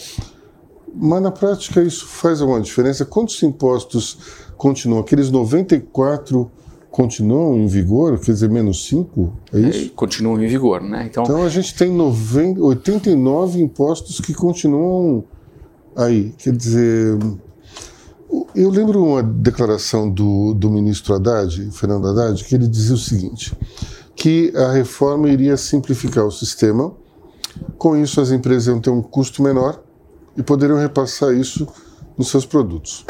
Mas 0.96 1.22
na 1.22 1.32
prática 1.32 1.80
isso 1.84 2.08
faz 2.08 2.42
alguma 2.42 2.60
diferença? 2.60 3.06
Quantos 3.06 3.42
impostos 3.44 4.18
continuam? 4.58 5.02
Aqueles 5.02 5.30
94 5.30 6.50
continuam 6.90 7.56
em 7.60 7.68
vigor, 7.68 8.20
quer 8.20 8.32
dizer, 8.32 8.50
menos 8.50 8.88
5? 8.88 9.34
É 9.54 9.60
isso? 9.60 9.86
É, 9.86 9.90
continuam 9.90 10.42
em 10.42 10.48
vigor, 10.48 10.82
né? 10.82 11.06
Então, 11.08 11.22
então 11.22 11.44
a 11.44 11.50
gente 11.50 11.76
tem 11.76 11.92
90, 11.92 12.60
89 12.62 13.62
impostos 13.62 14.20
que 14.20 14.34
continuam 14.34 15.24
aí. 15.96 16.34
Quer 16.40 16.54
dizer, 16.54 17.20
eu 18.56 18.70
lembro 18.70 19.04
uma 19.04 19.24
declaração 19.24 20.10
do, 20.10 20.54
do 20.54 20.70
ministro 20.70 21.16
Haddad, 21.16 21.72
Fernando 21.72 22.08
Haddad, 22.08 22.44
que 22.44 22.56
ele 22.56 22.68
dizia 22.68 22.96
o 22.96 22.98
seguinte: 22.98 23.58
que 24.16 24.52
a 24.56 24.72
reforma 24.72 25.30
iria 25.30 25.56
simplificar 25.58 26.26
o 26.26 26.32
sistema, 26.32 26.94
com 27.78 27.96
isso 27.98 28.20
as 28.20 28.32
empresas 28.32 28.68
iam 28.68 28.80
ter 28.80 28.90
um 28.90 29.02
custo 29.02 29.42
menor 29.42 29.82
e 30.38 30.44
poderiam 30.44 30.78
repassar 30.78 31.34
isso 31.34 31.68
nos 32.18 32.30
seus 32.30 32.46
produtos. 32.46 33.06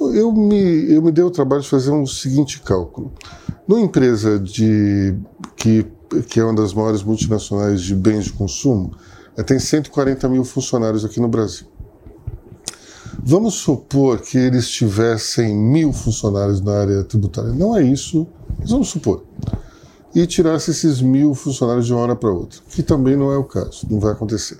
Eu 0.00 0.32
me, 0.32 0.92
eu 0.92 1.02
me 1.02 1.12
dei 1.12 1.24
o 1.24 1.30
trabalho 1.30 1.62
de 1.62 1.68
fazer 1.68 1.90
um 1.90 2.06
seguinte 2.06 2.60
cálculo. 2.60 3.12
Numa 3.66 3.80
empresa 3.80 4.38
de, 4.38 5.14
que, 5.56 5.86
que 6.28 6.40
é 6.40 6.44
uma 6.44 6.54
das 6.54 6.72
maiores 6.72 7.02
multinacionais 7.02 7.82
de 7.82 7.94
bens 7.94 8.24
de 8.24 8.32
consumo, 8.32 8.92
tem 9.44 9.58
140 9.58 10.28
mil 10.28 10.44
funcionários 10.44 11.04
aqui 11.04 11.20
no 11.20 11.28
Brasil. 11.28 11.66
Vamos 13.22 13.54
supor 13.54 14.20
que 14.20 14.38
eles 14.38 14.68
tivessem 14.68 15.54
mil 15.54 15.92
funcionários 15.92 16.60
na 16.60 16.72
área 16.72 17.04
tributária. 17.04 17.52
Não 17.52 17.76
é 17.76 17.82
isso, 17.82 18.26
mas 18.58 18.70
vamos 18.70 18.88
supor. 18.88 19.24
E 20.14 20.26
tirasse 20.26 20.70
esses 20.70 21.00
mil 21.00 21.34
funcionários 21.34 21.86
de 21.86 21.92
uma 21.92 22.02
hora 22.02 22.16
para 22.16 22.30
outra, 22.30 22.60
que 22.70 22.82
também 22.82 23.16
não 23.16 23.30
é 23.32 23.36
o 23.36 23.44
caso, 23.44 23.86
não 23.90 24.00
vai 24.00 24.12
acontecer. 24.12 24.58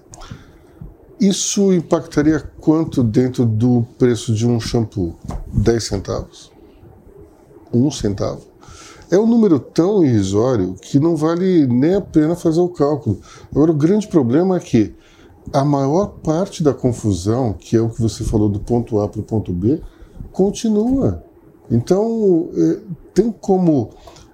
Isso 1.20 1.72
impactaria 1.72 2.38
quanto 2.60 3.02
dentro 3.02 3.44
do 3.44 3.84
preço 3.98 4.32
de 4.32 4.46
um 4.46 4.60
shampoo? 4.60 5.16
10 5.52 5.82
centavos? 5.82 6.52
Um 7.72 7.90
centavo? 7.90 8.42
É 9.10 9.18
um 9.18 9.26
número 9.26 9.58
tão 9.58 10.04
irrisório 10.04 10.74
que 10.80 11.00
não 11.00 11.16
vale 11.16 11.66
nem 11.66 11.94
a 11.94 12.00
pena 12.00 12.36
fazer 12.36 12.60
o 12.60 12.68
cálculo. 12.68 13.18
Agora, 13.50 13.72
o 13.72 13.74
grande 13.74 14.06
problema 14.06 14.58
é 14.58 14.60
que 14.60 14.94
a 15.52 15.64
maior 15.64 16.06
parte 16.22 16.62
da 16.62 16.74
confusão, 16.74 17.52
que 17.52 17.76
é 17.76 17.80
o 17.80 17.88
que 17.88 18.00
você 18.00 18.24
falou 18.24 18.48
do 18.48 18.60
ponto 18.60 19.00
A 19.00 19.08
para 19.08 19.20
o 19.20 19.24
ponto 19.24 19.52
B, 19.52 19.80
continua. 20.32 21.22
Então, 21.70 22.48
é, 22.54 22.78
tem 23.14 23.30
como 23.30 23.90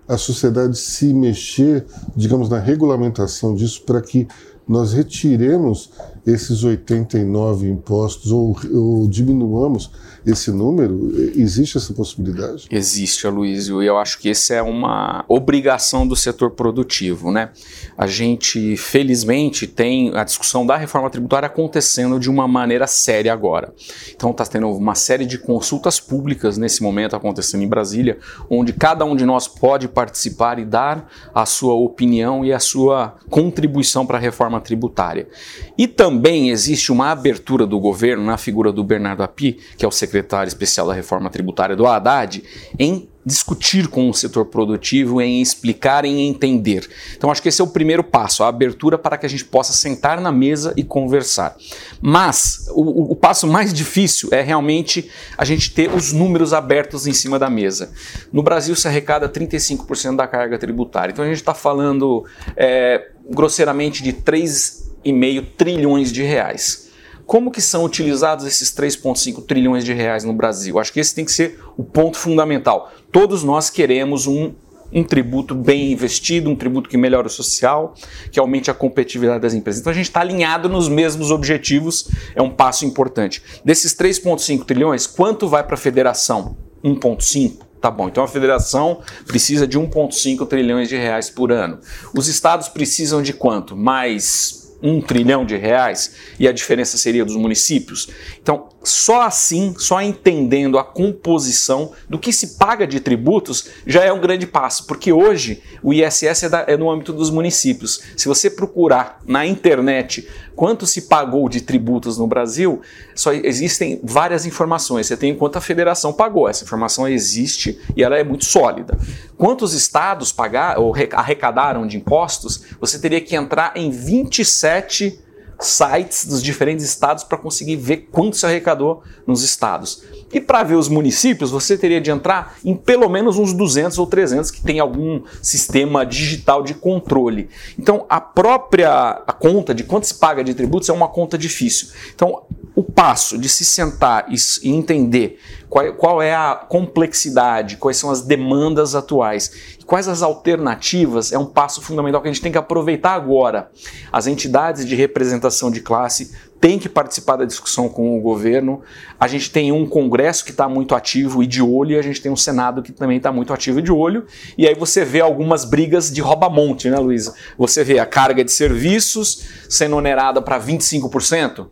a 0.07 0.17
sociedade 0.17 0.79
se 0.79 1.13
mexer, 1.13 1.87
digamos, 2.15 2.49
na 2.49 2.59
regulamentação 2.59 3.55
disso 3.55 3.83
para 3.85 4.01
que 4.01 4.29
nós 4.67 4.93
retiremos 4.93 5.91
esses 6.27 6.65
89 6.65 7.69
impostos 7.69 8.33
ou, 8.33 8.57
ou, 8.73 9.07
diminuamos 9.09 9.91
esse 10.27 10.51
número? 10.51 11.13
Existe 11.37 11.77
essa 11.77 11.93
possibilidade? 11.93 12.67
Existe, 12.71 13.27
Aloysio, 13.27 13.83
e 13.83 13.87
eu 13.87 13.99
acho 13.99 14.19
que 14.19 14.31
essa 14.31 14.55
é 14.55 14.63
uma 14.63 15.25
obrigação 15.29 16.07
do 16.07 16.17
setor 16.17 16.53
produtivo. 16.53 17.31
Né? 17.31 17.51
A 17.97 18.07
gente, 18.07 18.77
felizmente, 18.77 19.67
tem 19.67 20.17
a 20.17 20.25
discussão 20.25 20.65
da 20.65 20.77
reforma 20.77 21.11
tributária 21.11 21.47
acontecendo 21.47 22.19
de 22.19 22.31
uma 22.31 22.49
maneira 22.49 22.87
séria 22.87 23.33
agora. 23.33 23.75
Então 24.15 24.31
está 24.31 24.47
tendo 24.47 24.69
uma 24.71 24.95
série 24.95 25.27
de 25.27 25.39
consultas 25.39 26.01
públicas 26.01 26.57
nesse 26.57 26.83
momento 26.83 27.15
acontecendo 27.15 27.63
em 27.63 27.69
Brasília, 27.69 28.19
onde 28.49 28.73
cada 28.73 29.05
um 29.05 29.15
de 29.15 29.27
nós 29.27 29.47
pode 29.47 29.89
participar 29.89 30.59
e 30.59 30.65
dar 30.65 31.11
a 31.35 31.45
sua 31.45 31.75
opinião 31.75 32.45
e 32.45 32.53
a 32.53 32.59
sua 32.59 33.17
contribuição 33.29 34.07
para 34.07 34.17
a 34.17 34.21
reforma 34.21 34.61
tributária. 34.61 35.29
E 35.77 35.87
também 35.87 36.51
existe 36.51 36.91
uma 36.91 37.11
abertura 37.11 37.67
do 37.67 37.79
governo, 37.79 38.25
na 38.25 38.39
figura 38.39 38.73
do 38.73 38.83
Bernardo 38.83 39.23
Api, 39.23 39.59
que 39.77 39.85
é 39.85 39.89
o 39.89 39.91
secretário 39.91 40.14
especial 40.47 40.87
da 40.87 40.93
reforma 40.93 41.31
tributária 41.31 41.75
do 41.75 41.87
Haddad, 41.87 42.43
em 42.79 43.09
discutir 43.27 43.89
com 43.89 44.11
o 44.11 44.15
setor 44.15 44.45
produtivo, 44.45 45.21
em 45.21 45.41
explicar, 45.41 46.05
em 46.05 46.29
entender. 46.29 46.87
Então, 47.17 47.31
acho 47.31 47.41
que 47.41 47.49
esse 47.49 47.61
é 47.61 47.65
o 47.65 47.69
primeiro 47.69 48.05
passo, 48.05 48.45
a 48.45 48.49
abertura 48.49 48.99
para 48.99 49.17
que 49.17 49.25
a 49.25 49.29
gente 49.29 49.47
possa 49.47 49.73
sentar 49.73 50.21
na 50.21 50.31
mesa 50.31 50.75
e 50.77 50.85
conversar. 50.85 51.57
Mas 52.03 52.67
o, 52.73 53.13
o 53.13 53.17
passo 53.17 53.47
mais 53.47 53.73
difícil 53.73 54.29
é 54.31 54.43
realmente 54.43 55.11
a 55.39 55.45
gente 55.45 55.73
ter 55.73 55.91
os 55.91 56.13
números 56.13 56.53
abertos 56.53 57.07
em 57.07 57.15
cima 57.15 57.39
da 57.39 57.49
mesa. 57.49 57.93
No 58.31 58.43
Brasil 58.43 58.77
se 58.77 58.87
arrecada 58.87 59.27
35% 59.27 60.17
da 60.17 60.27
carga 60.27 60.59
tributária. 60.59 61.13
Então, 61.13 61.25
a 61.25 61.29
gente 61.29 61.39
está 61.39 61.55
falando 61.55 62.27
é, 62.57 63.11
grosseiramente 63.31 64.03
de 64.03 64.13
3 64.13 64.85
3,5 65.05 65.45
trilhões 65.57 66.11
de 66.11 66.23
reais. 66.23 66.84
Como 67.27 67.51
que 67.51 67.61
são 67.61 67.85
utilizados 67.85 68.45
esses 68.45 68.71
3,5 68.71 69.45
trilhões 69.47 69.85
de 69.85 69.93
reais 69.93 70.25
no 70.25 70.33
Brasil? 70.33 70.79
Acho 70.79 70.93
que 70.93 71.01
esse 71.01 71.15
tem 71.15 71.25
que 71.25 71.33
ser 71.33 71.59
o 71.77 71.83
ponto 71.83 72.19
fundamental. 72.19 72.93
Todos 73.11 73.43
nós 73.43 73.71
queremos 73.71 74.27
um, 74.27 74.53
um 74.93 75.03
tributo 75.03 75.55
bem 75.55 75.93
investido, 75.93 76.51
um 76.51 76.57
tributo 76.57 76.89
que 76.89 76.97
melhore 76.97 77.27
o 77.27 77.31
social, 77.31 77.95
que 78.31 78.39
aumente 78.39 78.71
a 78.71 78.75
competitividade 78.75 79.41
das 79.41 79.55
empresas. 79.55 79.81
Então 79.81 79.91
a 79.91 79.95
gente 79.95 80.07
está 80.07 80.21
alinhado 80.21 80.69
nos 80.69 80.89
mesmos 80.89 81.31
objetivos, 81.31 82.09
é 82.35 82.43
um 82.43 82.51
passo 82.51 82.85
importante. 82.85 83.43
Desses 83.65 83.95
3,5 83.95 84.65
trilhões, 84.65 85.07
quanto 85.07 85.49
vai 85.49 85.65
para 85.65 85.75
a 85.75 85.79
federação? 85.79 86.57
1,5? 86.85 87.65
Tá 87.81 87.91
bom, 87.91 88.09
então 88.09 88.25
a 88.25 88.29
federação 88.29 89.01
precisa 89.27 89.67
de 89.67 89.79
1,5 89.79 90.47
trilhões 90.47 90.89
de 90.89 90.97
reais 90.97 91.29
por 91.29 91.53
ano. 91.53 91.81
Os 92.17 92.29
estados 92.29 92.67
precisam 92.67 93.21
de 93.21 93.35
quanto? 93.35 93.77
Mais 93.77 94.64
um 94.85 95.01
trilhão 95.01 95.47
de 95.47 95.57
reais 95.57 96.15
e 96.39 96.47
a 96.47 96.53
diferença 96.53 96.99
seria 96.99 97.25
dos 97.25 97.37
municípios. 97.37 98.11
Então, 98.41 98.69
só 98.85 99.23
assim, 99.23 99.75
só 99.79 100.01
entendendo 100.01 100.79
a 100.79 100.85
composição 100.85 101.93
do 102.09 102.19
que 102.19 102.33
se 102.33 102.59
paga 102.59 102.87
de 102.87 103.01
tributos, 103.01 103.69
já 103.87 104.05
é 104.05 104.13
um 104.13 104.21
grande 104.21 104.47
passo, 104.47 104.87
porque 104.87 105.13
hoje 105.13 105.63
o 105.83 105.93
ISS 105.93 106.45
é, 106.45 106.49
da, 106.49 106.65
é 106.69 106.77
no 106.77 106.91
âmbito 106.91 107.13
dos 107.13 107.31
municípios. 107.31 108.01
Se 108.17 108.29
você 108.29 108.51
procurar 108.51 109.21
na 109.27 109.47
internet 109.47 110.29
quanto 110.55 110.87
se 110.87 111.03
pagou 111.03 111.49
de 111.49 111.63
tributos 111.63 112.19
no 112.19 112.27
Brasil, 112.27 112.83
só 113.15 113.33
existem 113.33 114.01
várias 114.05 114.45
informações. 114.47 115.07
Você 115.07 115.17
tem 115.17 115.35
quanto 115.35 115.57
a 115.57 115.61
federação 115.61 116.13
pagou, 116.13 116.49
essa 116.49 116.65
informação 116.65 117.09
existe 117.09 117.81
e 117.97 118.03
ela 118.03 118.19
é 118.19 118.23
muito 118.23 118.45
sólida. 118.45 118.99
Quantos 119.37 119.73
estados 119.73 120.31
pagaram 120.31 120.83
ou 120.83 120.95
arrecadaram 121.13 121.87
de 121.87 121.97
impostos, 121.97 122.65
você 122.81 122.99
teria 122.99 123.21
que 123.21 123.35
entrar 123.35 123.73
em 123.75 123.91
27 123.91 125.24
sites 125.61 126.27
dos 126.27 126.43
diferentes 126.43 126.85
estados 126.85 127.25
para 127.25 127.39
conseguir 127.39 127.77
ver 127.77 128.09
quanto 128.11 128.37
se 128.37 128.47
arrecadou 128.47 129.03
nos 129.27 129.43
estados. 129.43 130.03
E 130.33 130.41
para 130.41 130.63
ver 130.63 130.75
os 130.75 130.89
municípios, 130.89 131.51
você 131.51 131.79
teria 131.79 132.01
de 132.01 132.11
entrar 132.11 132.57
em 132.65 132.75
pelo 132.75 133.09
menos 133.09 133.39
uns 133.39 133.53
200 133.53 133.99
ou 133.99 134.07
300 134.07 134.51
que 134.51 134.61
tem 134.61 134.81
algum 134.81 135.23
sistema 135.41 136.05
digital 136.05 136.63
de 136.63 136.75
controle. 136.75 137.49
Então, 137.79 138.05
a 138.09 138.21
própria 138.21 139.23
a 139.27 139.33
conta 139.33 139.75
de 139.75 139.85
quanto 139.85 140.07
se 140.07 140.15
paga 140.15 140.43
de 140.43 140.55
tributos 140.55 140.89
é 140.89 140.93
uma 140.93 141.09
conta 141.09 141.39
difícil. 141.39 141.89
Então, 142.15 142.43
o 142.75 142.83
passo 142.83 143.39
de 143.39 143.49
se 143.49 143.65
sentar 143.65 144.27
e 144.29 144.69
entender 144.69 145.39
qual, 145.69 145.93
qual 145.95 146.23
é 146.23 146.35
a 146.35 146.55
complexidade, 146.55 147.77
quais 147.77 147.97
são 147.97 148.11
as 148.11 148.23
demandas 148.23 148.95
atuais 148.95 149.74
quais 149.87 150.09
as 150.09 150.23
alternativas 150.23 151.33
é 151.33 151.39
um 151.39 151.47
passo 151.47 151.81
fundamental 151.83 152.21
que 152.21 152.29
a 152.29 152.33
gente 152.33 152.43
tem 152.43 152.53
que 152.53 152.59
aproveitar 152.59 153.13
agora. 153.13 153.71
As 154.13 154.27
entidades 154.27 154.85
de 154.85 154.95
representação 154.95 155.71
de 155.71 155.81
classe 155.81 156.33
têm 156.61 156.79
que 156.79 156.89
participar 156.89 157.37
da 157.37 157.45
discussão 157.45 157.89
com 157.89 158.17
o 158.17 158.21
governo. 158.21 158.81
A 159.21 159.29
gente 159.29 159.51
tem 159.51 159.71
um 159.71 159.87
Congresso 159.87 160.45
que 160.45 160.51
está 160.51 160.69
muito 160.69 160.95
ativo 160.95 161.43
e 161.43 161.47
de 161.47 161.61
olho, 161.61 161.93
e 161.93 161.99
a 161.99 162.03
gente 162.03 162.23
tem 162.23 162.33
um 162.33 162.37
Senado 162.37 162.83
que 162.83 162.93
também 162.93 163.19
está 163.19 163.31
muito 163.31 163.53
ativo 163.53 163.81
e 163.81 163.83
de 163.83 163.93
olho. 163.93 164.27
E 164.57 164.67
aí 164.67 164.75
você 164.75 165.05
vê 165.05 165.21
algumas 165.21 165.65
brigas 165.65 166.11
de 166.11 166.21
rouba-monte, 166.21 166.89
né, 166.89 166.99
Luísa? 166.99 167.35
Você 167.59 167.85
vê 167.85 167.99
a 167.99 168.07
carga 168.07 168.43
de 168.43 168.51
serviços 168.51 169.45
sendo 169.69 169.97
onerada 169.97 170.41
para 170.41 170.59
25% 170.59 171.67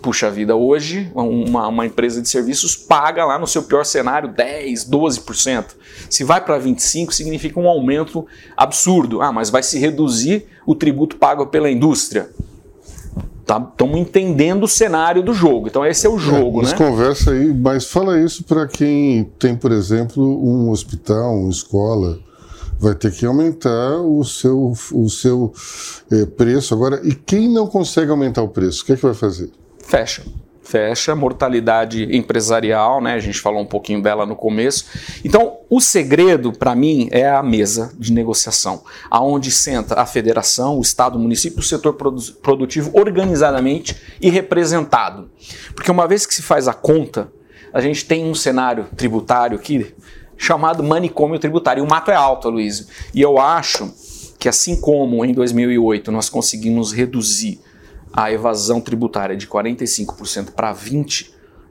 puxa 0.00 0.30
vida, 0.30 0.54
hoje 0.54 1.10
uma, 1.14 1.68
uma, 1.68 1.86
empresa 1.86 2.22
de 2.22 2.28
serviços 2.28 2.76
paga 2.76 3.24
lá 3.24 3.38
no 3.38 3.46
seu 3.46 3.62
pior 3.62 3.84
cenário 3.84 4.28
10, 4.28 4.88
12%. 4.88 5.64
Se 6.08 6.24
vai 6.24 6.42
para 6.42 6.58
25%, 6.60 7.12
significa 7.12 7.58
um 7.58 7.68
aumento 7.68 8.26
absurdo. 8.56 9.20
Ah, 9.20 9.32
mas 9.32 9.50
vai 9.50 9.62
se 9.62 9.78
reduzir 9.78 10.46
o 10.66 10.74
tributo 10.74 11.16
pago 11.16 11.46
pela 11.46 11.70
indústria. 11.70 12.30
Estamos 13.40 13.72
tá, 13.76 13.98
entendendo 13.98 14.64
o 14.64 14.68
cenário 14.68 15.22
do 15.22 15.32
jogo. 15.32 15.68
Então 15.68 15.84
esse 15.84 16.06
é 16.06 16.10
o 16.10 16.18
jogo, 16.18 16.60
é, 16.60 16.62
mas 16.62 16.72
né? 16.72 16.78
conversa 16.78 17.30
aí, 17.32 17.52
mas 17.52 17.86
fala 17.86 18.20
isso 18.20 18.44
para 18.44 18.66
quem 18.66 19.24
tem, 19.38 19.56
por 19.56 19.72
exemplo, 19.72 20.22
um 20.22 20.70
hospital, 20.70 21.34
uma 21.34 21.50
escola 21.50 22.18
vai 22.78 22.94
ter 22.94 23.12
que 23.12 23.26
aumentar 23.26 24.00
o 24.00 24.22
seu, 24.24 24.72
o 24.92 25.08
seu 25.08 25.52
eh, 26.12 26.26
preço. 26.26 26.72
Agora, 26.72 27.00
e 27.02 27.14
quem 27.14 27.48
não 27.48 27.66
consegue 27.66 28.10
aumentar 28.10 28.42
o 28.42 28.48
preço, 28.48 28.82
o 28.82 28.86
que 28.86 28.92
é 28.92 28.96
que 28.96 29.02
vai 29.02 29.14
fazer? 29.14 29.50
Fecha 29.88 30.22
fecha, 30.68 31.16
mortalidade 31.16 32.14
empresarial, 32.14 33.00
né? 33.00 33.14
A 33.14 33.18
gente 33.18 33.40
falou 33.40 33.62
um 33.62 33.66
pouquinho 33.66 34.02
dela 34.02 34.26
no 34.26 34.36
começo. 34.36 34.84
Então, 35.24 35.56
o 35.70 35.80
segredo 35.80 36.52
para 36.52 36.74
mim 36.74 37.08
é 37.10 37.26
a 37.26 37.42
mesa 37.42 37.90
de 37.98 38.12
negociação, 38.12 38.82
aonde 39.10 39.50
senta 39.50 39.98
a 39.98 40.04
federação, 40.04 40.76
o 40.76 40.82
estado, 40.82 41.16
o 41.16 41.18
município, 41.18 41.60
o 41.60 41.62
setor 41.62 41.94
produtivo 42.42 42.90
organizadamente 42.92 43.96
e 44.20 44.28
representado. 44.28 45.30
Porque 45.74 45.90
uma 45.90 46.06
vez 46.06 46.26
que 46.26 46.34
se 46.34 46.42
faz 46.42 46.68
a 46.68 46.74
conta, 46.74 47.32
a 47.72 47.80
gente 47.80 48.04
tem 48.04 48.26
um 48.26 48.34
cenário 48.34 48.88
tributário 48.94 49.56
aqui 49.56 49.94
chamado 50.36 50.82
manicômio 50.82 51.38
tributário. 51.38 51.82
E 51.82 51.86
o 51.86 51.88
mato 51.88 52.10
é 52.10 52.14
alto, 52.14 52.50
Luiz. 52.50 52.88
E 53.14 53.22
eu 53.22 53.38
acho 53.38 53.90
que 54.38 54.48
assim 54.48 54.78
como 54.78 55.24
em 55.24 55.32
2008 55.32 56.12
nós 56.12 56.28
conseguimos 56.28 56.92
reduzir 56.92 57.58
a 58.12 58.32
evasão 58.32 58.80
tributária 58.80 59.36
de 59.36 59.46
45% 59.46 60.52
para 60.52 60.74
20%, 60.74 61.30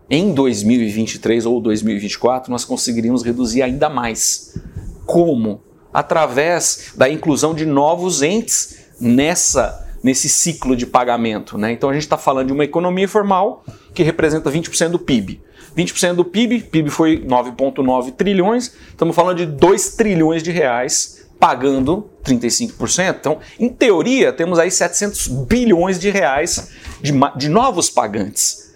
em 0.09 0.33
2023 0.33 1.45
ou 1.45 1.59
2024 1.59 2.49
nós 2.49 2.63
conseguiríamos 2.63 3.23
reduzir 3.23 3.61
ainda 3.61 3.89
mais. 3.89 4.57
Como? 5.05 5.61
Através 5.93 6.93
da 6.95 7.09
inclusão 7.09 7.53
de 7.53 7.65
novos 7.65 8.21
entes 8.21 8.85
nessa 8.99 9.85
nesse 10.03 10.29
ciclo 10.29 10.75
de 10.75 10.85
pagamento. 10.85 11.57
Né? 11.57 11.71
Então 11.71 11.89
a 11.89 11.93
gente 11.93 12.03
está 12.03 12.17
falando 12.17 12.47
de 12.47 12.53
uma 12.53 12.63
economia 12.63 13.05
informal 13.05 13.65
que 13.93 14.03
representa 14.03 14.49
20% 14.49 14.89
do 14.89 14.99
PIB. 14.99 15.41
20% 15.75 16.13
do 16.13 16.23
PIB, 16.23 16.61
PIB 16.61 16.89
foi 16.89 17.19
9,9 17.19 18.13
trilhões, 18.13 18.73
estamos 18.89 19.15
falando 19.15 19.37
de 19.37 19.45
2 19.45 19.95
trilhões 19.95 20.41
de 20.41 20.51
reais 20.51 21.16
pagando 21.39 22.09
35%. 22.23 23.15
Então, 23.19 23.39
em 23.59 23.69
teoria, 23.69 24.33
temos 24.33 24.59
aí 24.59 24.71
700 24.71 25.27
bilhões 25.27 25.99
de 25.99 26.09
reais 26.09 26.71
de, 27.01 27.13
de 27.35 27.49
novos 27.49 27.89
pagantes. 27.89 28.67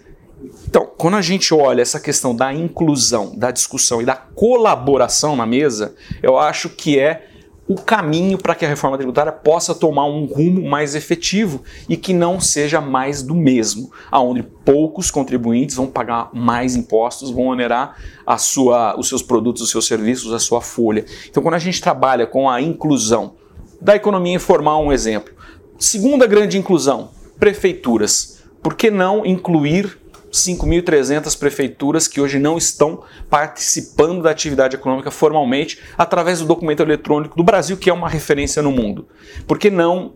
Então, 0.66 0.90
quando 0.96 1.16
a 1.16 1.22
gente 1.22 1.52
olha 1.52 1.82
essa 1.82 2.00
questão 2.00 2.34
da 2.34 2.52
inclusão, 2.52 3.36
da 3.36 3.50
discussão 3.50 4.00
e 4.00 4.04
da 4.04 4.16
colaboração 4.16 5.36
na 5.36 5.46
mesa, 5.46 5.94
eu 6.22 6.38
acho 6.38 6.68
que 6.68 6.98
é 6.98 7.28
o 7.66 7.76
caminho 7.76 8.38
para 8.38 8.54
que 8.54 8.64
a 8.64 8.68
reforma 8.68 8.96
tributária 8.96 9.30
possa 9.30 9.74
tomar 9.74 10.06
um 10.06 10.24
rumo 10.24 10.68
mais 10.68 10.94
efetivo 10.94 11.62
e 11.88 11.96
que 11.96 12.12
não 12.12 12.40
seja 12.40 12.80
mais 12.80 13.22
do 13.22 13.34
mesmo, 13.34 13.90
aonde 14.10 14.42
poucos 14.42 15.10
contribuintes 15.10 15.76
vão 15.76 15.86
pagar 15.86 16.30
mais 16.32 16.74
impostos, 16.74 17.30
vão 17.30 17.46
onerar 17.46 17.96
a 18.26 18.36
sua, 18.36 18.98
os 18.98 19.08
seus 19.08 19.22
produtos, 19.22 19.62
os 19.62 19.70
seus 19.70 19.86
serviços, 19.86 20.32
a 20.32 20.38
sua 20.38 20.60
folha. 20.60 21.04
Então, 21.28 21.42
quando 21.42 21.54
a 21.54 21.60
gente 21.60 21.80
trabalha 21.80 22.26
com 22.26 22.50
a 22.50 22.60
inclusão 22.60 23.34
da 23.80 23.94
economia 23.96 24.34
informal, 24.34 24.84
um 24.84 24.92
exemplo. 24.92 25.32
Segunda 25.78 26.26
grande 26.26 26.58
inclusão, 26.58 27.10
prefeituras. 27.38 28.42
Por 28.62 28.74
que 28.74 28.90
não 28.90 29.26
incluir 29.26 29.98
5.300 30.32 31.38
prefeituras 31.38 32.08
que 32.08 32.20
hoje 32.20 32.38
não 32.38 32.56
estão 32.56 33.02
participando 33.28 34.22
da 34.22 34.30
atividade 34.30 34.76
econômica 34.76 35.10
formalmente 35.10 35.78
através 35.96 36.38
do 36.40 36.46
documento 36.46 36.80
eletrônico 36.80 37.36
do 37.36 37.44
Brasil, 37.44 37.76
que 37.76 37.90
é 37.90 37.92
uma 37.92 38.08
referência 38.08 38.62
no 38.62 38.72
mundo. 38.72 39.06
Por 39.46 39.58
que 39.58 39.70
não 39.70 40.14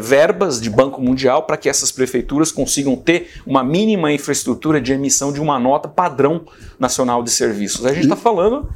verbas 0.00 0.60
de 0.60 0.68
Banco 0.68 1.00
Mundial 1.00 1.44
para 1.44 1.56
que 1.56 1.68
essas 1.68 1.92
prefeituras 1.92 2.50
consigam 2.50 2.96
ter 2.96 3.30
uma 3.46 3.62
mínima 3.62 4.12
infraestrutura 4.12 4.80
de 4.80 4.92
emissão 4.92 5.32
de 5.32 5.40
uma 5.40 5.58
nota 5.60 5.88
padrão 5.88 6.44
nacional 6.78 7.22
de 7.22 7.30
serviços? 7.30 7.86
A 7.86 7.92
gente 7.92 8.04
está 8.04 8.16
falando 8.16 8.68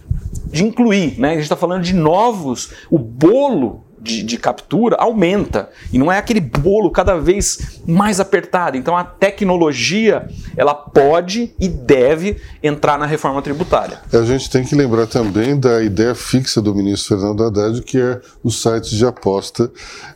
de 0.47 0.65
incluir, 0.65 1.19
né? 1.19 1.31
a 1.31 1.35
gente 1.35 1.43
está 1.43 1.57
falando 1.57 1.83
de 1.83 1.95
novos, 1.95 2.71
o 2.89 2.99
bolo 2.99 3.86
de, 4.07 4.23
de, 4.23 4.39
captura 4.39 4.97
aumenta 4.97 5.69
e 5.93 5.99
não 5.99 6.11
é 6.11 6.19
aquele 6.19 6.41
bolo 6.41 6.91
cada 6.91 7.17
vez 7.19 7.81
mais 7.87 8.21
apertado. 8.21 8.77
Então 8.77 8.97
a 8.97 9.05
tecnologia 9.05 10.29
ela 10.57 10.75
pode 10.75 11.55
e 11.59 11.69
deve 11.69 12.37
entrar 12.63 12.99
na 12.99 13.07
reforma 13.07 13.43
tributária. 13.43 13.99
A 14.13 14.23
gente 14.23 14.49
tem 14.49 14.65
que 14.65 14.75
lembrar 14.75 15.07
também 15.07 15.59
da 15.59 15.83
ideia 15.83 16.15
fixa 16.15 16.63
do 16.63 16.75
ministro 16.75 17.17
Fernando 17.17 17.45
Haddad, 17.45 17.83
que 17.83 17.99
é 17.99 18.21
os 18.43 18.63
sites 18.63 18.91
de 18.91 19.05
aposta 19.05 19.71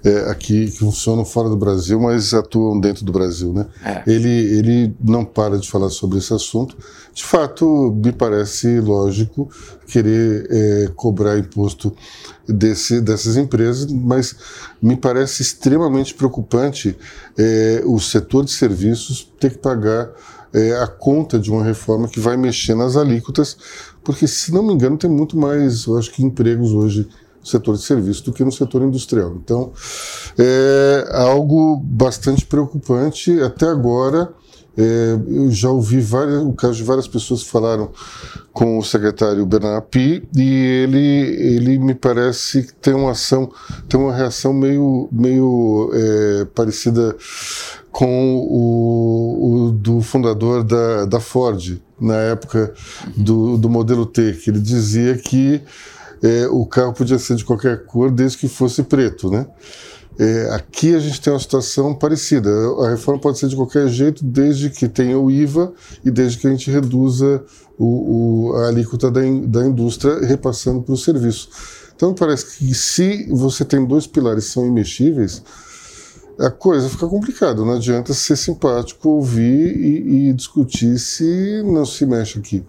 é, 0.04 0.30
aqui 0.30 0.70
que 0.70 0.78
funcionam 0.78 1.24
fora 1.24 1.48
do 1.48 1.56
Brasil, 1.56 2.00
mas 2.00 2.32
atuam 2.32 2.78
dentro 2.78 3.04
do 3.04 3.12
Brasil. 3.12 3.52
Né? 3.52 3.66
É. 3.84 4.02
Ele, 4.06 4.28
ele 4.28 4.94
não 5.02 5.24
para 5.24 5.58
de 5.58 5.68
falar 5.68 5.90
sobre 5.90 6.18
esse 6.18 6.32
assunto. 6.32 6.76
De 7.20 7.26
fato, 7.26 7.94
me 8.02 8.12
parece 8.12 8.80
lógico 8.80 9.50
querer 9.86 10.46
é, 10.50 10.88
cobrar 10.96 11.38
imposto 11.38 11.94
desse, 12.48 12.98
dessas 12.98 13.36
empresas, 13.36 13.92
mas 13.92 14.34
me 14.80 14.96
parece 14.96 15.42
extremamente 15.42 16.14
preocupante 16.14 16.96
é, 17.38 17.82
o 17.84 18.00
setor 18.00 18.46
de 18.46 18.52
serviços 18.52 19.30
ter 19.38 19.50
que 19.50 19.58
pagar 19.58 20.10
é, 20.50 20.80
a 20.80 20.86
conta 20.86 21.38
de 21.38 21.50
uma 21.50 21.62
reforma 21.62 22.08
que 22.08 22.18
vai 22.18 22.38
mexer 22.38 22.74
nas 22.74 22.96
alíquotas, 22.96 23.54
porque, 24.02 24.26
se 24.26 24.50
não 24.50 24.62
me 24.62 24.72
engano, 24.72 24.96
tem 24.96 25.10
muito 25.10 25.36
mais, 25.36 25.84
eu 25.84 25.98
acho 25.98 26.10
que, 26.10 26.24
empregos 26.24 26.72
hoje 26.72 27.06
no 27.38 27.46
setor 27.46 27.76
de 27.76 27.82
serviços 27.82 28.22
do 28.22 28.32
que 28.32 28.42
no 28.42 28.50
setor 28.50 28.80
industrial. 28.80 29.36
Então, 29.44 29.72
é 30.38 31.06
algo 31.12 31.76
bastante 31.84 32.46
preocupante. 32.46 33.38
Até 33.42 33.66
agora, 33.66 34.32
é, 34.76 35.18
eu 35.28 35.50
já 35.50 35.68
ouvi 35.70 36.00
várias, 36.00 36.42
o 36.42 36.52
caso 36.52 36.74
de 36.74 36.84
várias 36.84 37.08
pessoas 37.08 37.42
que 37.42 37.50
falaram 37.50 37.90
com 38.52 38.78
o 38.78 38.82
secretário 38.82 39.44
Bernard 39.44 39.86
Pi 39.90 40.22
e 40.36 40.42
ele, 40.84 40.98
ele 40.98 41.78
me 41.78 41.94
parece 41.94 42.62
que 42.62 42.74
tem 42.74 42.94
uma 42.94 43.10
ação, 43.10 43.50
tem 43.88 43.98
uma 43.98 44.14
reação 44.14 44.52
meio, 44.52 45.08
meio 45.10 45.90
é, 45.92 46.44
parecida 46.54 47.16
com 47.90 48.36
o, 48.36 49.66
o, 49.66 49.70
do 49.72 50.00
fundador 50.00 50.62
da, 50.62 51.04
da 51.04 51.20
Ford 51.20 51.80
na 52.00 52.16
época 52.16 52.72
do, 53.16 53.56
do 53.56 53.68
modelo 53.68 54.06
T, 54.06 54.32
que 54.32 54.50
ele 54.50 54.60
dizia 54.60 55.16
que 55.16 55.60
é, 56.22 56.46
o 56.48 56.64
carro 56.66 56.92
podia 56.92 57.18
ser 57.18 57.36
de 57.36 57.44
qualquer 57.44 57.84
cor 57.84 58.10
desde 58.10 58.38
que 58.38 58.48
fosse 58.48 58.82
preto, 58.82 59.30
né? 59.30 59.46
É, 60.18 60.50
aqui 60.52 60.94
a 60.94 60.98
gente 60.98 61.20
tem 61.20 61.32
uma 61.32 61.38
situação 61.38 61.94
parecida. 61.94 62.50
A 62.84 62.90
reforma 62.90 63.20
pode 63.20 63.38
ser 63.38 63.48
de 63.48 63.56
qualquer 63.56 63.88
jeito, 63.88 64.24
desde 64.24 64.68
que 64.68 64.88
tenha 64.88 65.18
o 65.18 65.30
IVA 65.30 65.72
e 66.04 66.10
desde 66.10 66.38
que 66.38 66.46
a 66.46 66.50
gente 66.50 66.70
reduza 66.70 67.42
o, 67.78 68.50
o, 68.50 68.56
a 68.56 68.68
alíquota 68.68 69.10
da, 69.10 69.26
in, 69.26 69.46
da 69.46 69.64
indústria 69.64 70.18
repassando 70.26 70.82
para 70.82 70.92
o 70.92 70.98
serviço. 70.98 71.48
Então 71.96 72.14
parece 72.14 72.58
que 72.58 72.74
se 72.74 73.26
você 73.30 73.64
tem 73.64 73.84
dois 73.84 74.06
pilares 74.06 74.46
que 74.46 74.52
são 74.52 74.66
imexíveis, 74.66 75.42
a 76.38 76.50
coisa 76.50 76.88
fica 76.88 77.06
complicada. 77.06 77.64
Não 77.64 77.74
adianta 77.74 78.14
ser 78.14 78.36
simpático, 78.36 79.08
ouvir 79.08 79.76
e, 79.76 80.28
e 80.28 80.32
discutir 80.32 80.98
se 80.98 81.62
não 81.62 81.84
se 81.84 82.04
mexe 82.04 82.38
aqui. 82.38 82.64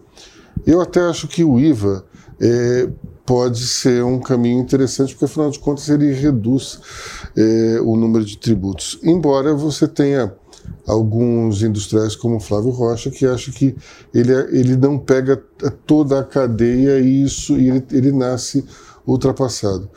Eu 0.65 0.81
até 0.81 1.01
acho 1.01 1.27
que 1.27 1.43
o 1.43 1.59
IVA 1.59 2.03
é, 2.41 2.89
pode 3.25 3.67
ser 3.67 4.03
um 4.03 4.19
caminho 4.19 4.59
interessante, 4.59 5.13
porque 5.13 5.25
afinal 5.25 5.51
de 5.51 5.59
contas 5.59 5.87
ele 5.89 6.11
reduz 6.11 6.79
é, 7.37 7.79
o 7.81 7.95
número 7.95 8.25
de 8.25 8.37
tributos. 8.37 8.99
Embora 9.03 9.53
você 9.53 9.87
tenha 9.87 10.33
alguns 10.87 11.61
industriais 11.61 12.15
como 12.15 12.39
Flávio 12.39 12.71
Rocha 12.71 13.11
que 13.11 13.25
acha 13.25 13.51
que 13.51 13.75
ele, 14.13 14.33
ele 14.51 14.75
não 14.75 14.97
pega 14.97 15.37
toda 15.85 16.19
a 16.19 16.23
cadeia 16.23 16.99
e 16.99 17.23
isso 17.23 17.55
ele, 17.55 17.83
ele 17.91 18.11
nasce 18.11 18.65
ultrapassado. 19.05 19.89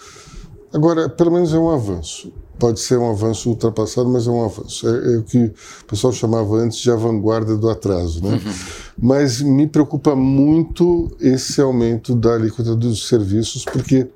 Agora, 0.72 1.08
pelo 1.08 1.30
menos 1.30 1.52
é 1.54 1.58
um 1.58 1.70
avanço 1.70 2.32
pode 2.58 2.80
ser 2.80 2.98
um 2.98 3.10
avanço 3.10 3.48
ultrapassado, 3.48 4.08
mas 4.08 4.26
é 4.26 4.30
um 4.30 4.44
avanço. 4.44 4.88
É, 4.88 5.14
é, 5.14 5.16
o 5.18 5.22
que 5.22 5.38
o 5.38 5.84
pessoal 5.86 6.12
chamava 6.12 6.56
antes 6.56 6.78
de 6.78 6.90
a 6.90 6.96
vanguarda 6.96 7.56
do 7.56 7.68
atraso. 7.68 8.22
Né? 8.22 8.34
Uhum. 8.34 8.52
Mas 8.98 9.40
me 9.40 9.66
preocupa 9.66 10.14
muito 10.14 11.10
esse 11.20 11.60
aumento 11.60 12.14
da 12.14 12.34
alíquota 12.34 12.74
dos 12.74 13.08
serviços, 13.08 13.64
porque 13.64 14.08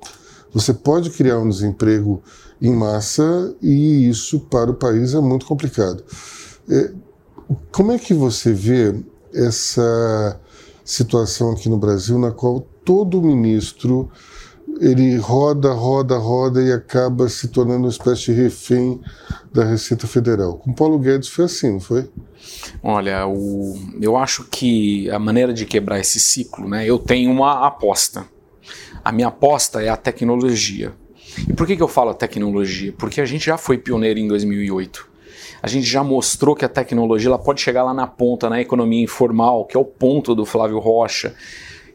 você 0.53 0.73
pode 0.73 1.09
criar 1.11 1.39
um 1.39 1.49
desemprego 1.49 2.21
em 2.61 2.73
massa 2.73 3.55
e 3.61 4.09
isso 4.09 4.39
para 4.39 4.71
o 4.71 4.73
país 4.73 5.13
é 5.13 5.19
muito 5.19 5.45
complicado. 5.45 6.03
É, 6.69 6.91
como 7.71 7.91
é 7.91 7.97
que 7.97 8.13
você 8.13 8.53
vê 8.53 8.95
essa 9.33 10.39
situação 10.83 11.51
aqui 11.51 11.69
no 11.69 11.77
Brasil 11.77 12.17
na 12.17 12.31
qual 12.31 12.65
todo 12.83 13.21
ministro 13.21 14.09
ele 14.79 15.17
roda, 15.17 15.73
roda, 15.73 16.17
roda 16.17 16.61
e 16.61 16.71
acaba 16.71 17.27
se 17.27 17.49
tornando 17.49 17.81
uma 17.81 17.89
espécie 17.89 18.25
de 18.25 18.33
refém 18.33 18.99
da 19.53 19.65
Receita 19.65 20.07
Federal. 20.07 20.57
Com 20.57 20.73
Paulo 20.73 20.97
Guedes 20.97 21.27
foi 21.27 21.45
assim, 21.45 21.73
não 21.73 21.79
foi? 21.79 22.09
Olha, 22.81 23.27
o, 23.27 23.77
eu 24.01 24.15
acho 24.15 24.45
que 24.45 25.09
a 25.09 25.19
maneira 25.19 25.53
de 25.53 25.65
quebrar 25.65 25.99
esse 25.99 26.19
ciclo, 26.19 26.67
né? 26.67 26.85
Eu 26.85 26.97
tenho 26.97 27.29
uma 27.29 27.67
aposta. 27.67 28.25
A 29.03 29.11
minha 29.11 29.27
aposta 29.27 29.81
é 29.81 29.89
a 29.89 29.97
tecnologia. 29.97 30.93
E 31.47 31.53
por 31.53 31.67
que, 31.67 31.75
que 31.75 31.83
eu 31.83 31.87
falo 31.87 32.13
tecnologia? 32.13 32.93
Porque 32.97 33.19
a 33.19 33.25
gente 33.25 33.45
já 33.45 33.57
foi 33.57 33.77
pioneiro 33.77 34.19
em 34.19 34.27
2008. 34.27 35.07
A 35.61 35.67
gente 35.67 35.85
já 35.85 36.03
mostrou 36.03 36.55
que 36.55 36.63
a 36.63 36.69
tecnologia 36.69 37.27
ela 37.27 37.37
pode 37.37 37.59
chegar 37.59 37.83
lá 37.83 37.93
na 37.93 38.07
ponta, 38.07 38.49
na 38.49 38.61
economia 38.61 39.03
informal, 39.03 39.65
que 39.65 39.75
é 39.75 39.79
o 39.79 39.83
ponto 39.83 40.33
do 40.33 40.45
Flávio 40.45 40.79
Rocha 40.79 41.35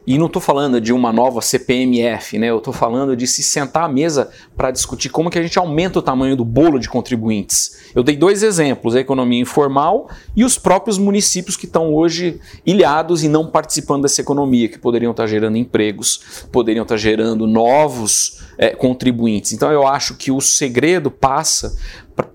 E 0.07 0.19
não 0.19 0.27
estou 0.27 0.41
falando 0.41 0.79
de 0.79 0.93
uma 0.93 1.11
nova 1.11 1.41
CPMF, 1.41 2.37
né? 2.37 2.49
Eu 2.49 2.59
estou 2.59 2.71
falando 2.71 3.15
de 3.15 3.25
se 3.25 3.41
sentar 3.41 3.85
à 3.85 3.87
mesa 3.87 4.29
para 4.55 4.69
discutir 4.69 5.09
como 5.09 5.31
que 5.31 5.39
a 5.39 5.41
gente 5.41 5.57
aumenta 5.57 5.97
o 5.97 6.01
tamanho 6.01 6.35
do 6.35 6.45
bolo 6.45 6.77
de 6.77 6.87
contribuintes. 6.87 7.91
Eu 7.95 8.03
dei 8.03 8.15
dois 8.15 8.43
exemplos, 8.43 8.95
a 8.95 8.99
economia 8.99 9.41
informal 9.41 10.07
e 10.35 10.43
os 10.43 10.59
próprios 10.59 10.99
municípios 10.99 11.57
que 11.57 11.65
estão 11.65 11.91
hoje 11.91 12.39
ilhados 12.63 13.23
e 13.23 13.27
não 13.27 13.47
participando 13.47 14.03
dessa 14.03 14.21
economia, 14.21 14.69
que 14.69 14.77
poderiam 14.77 15.11
estar 15.11 15.25
gerando 15.25 15.57
empregos, 15.57 16.45
poderiam 16.51 16.83
estar 16.83 16.97
gerando 16.97 17.47
novos 17.47 18.43
é, 18.59 18.69
contribuintes. 18.75 19.53
Então 19.53 19.71
eu 19.71 19.87
acho 19.87 20.15
que 20.15 20.31
o 20.31 20.39
segredo 20.39 21.09
passa 21.09 21.75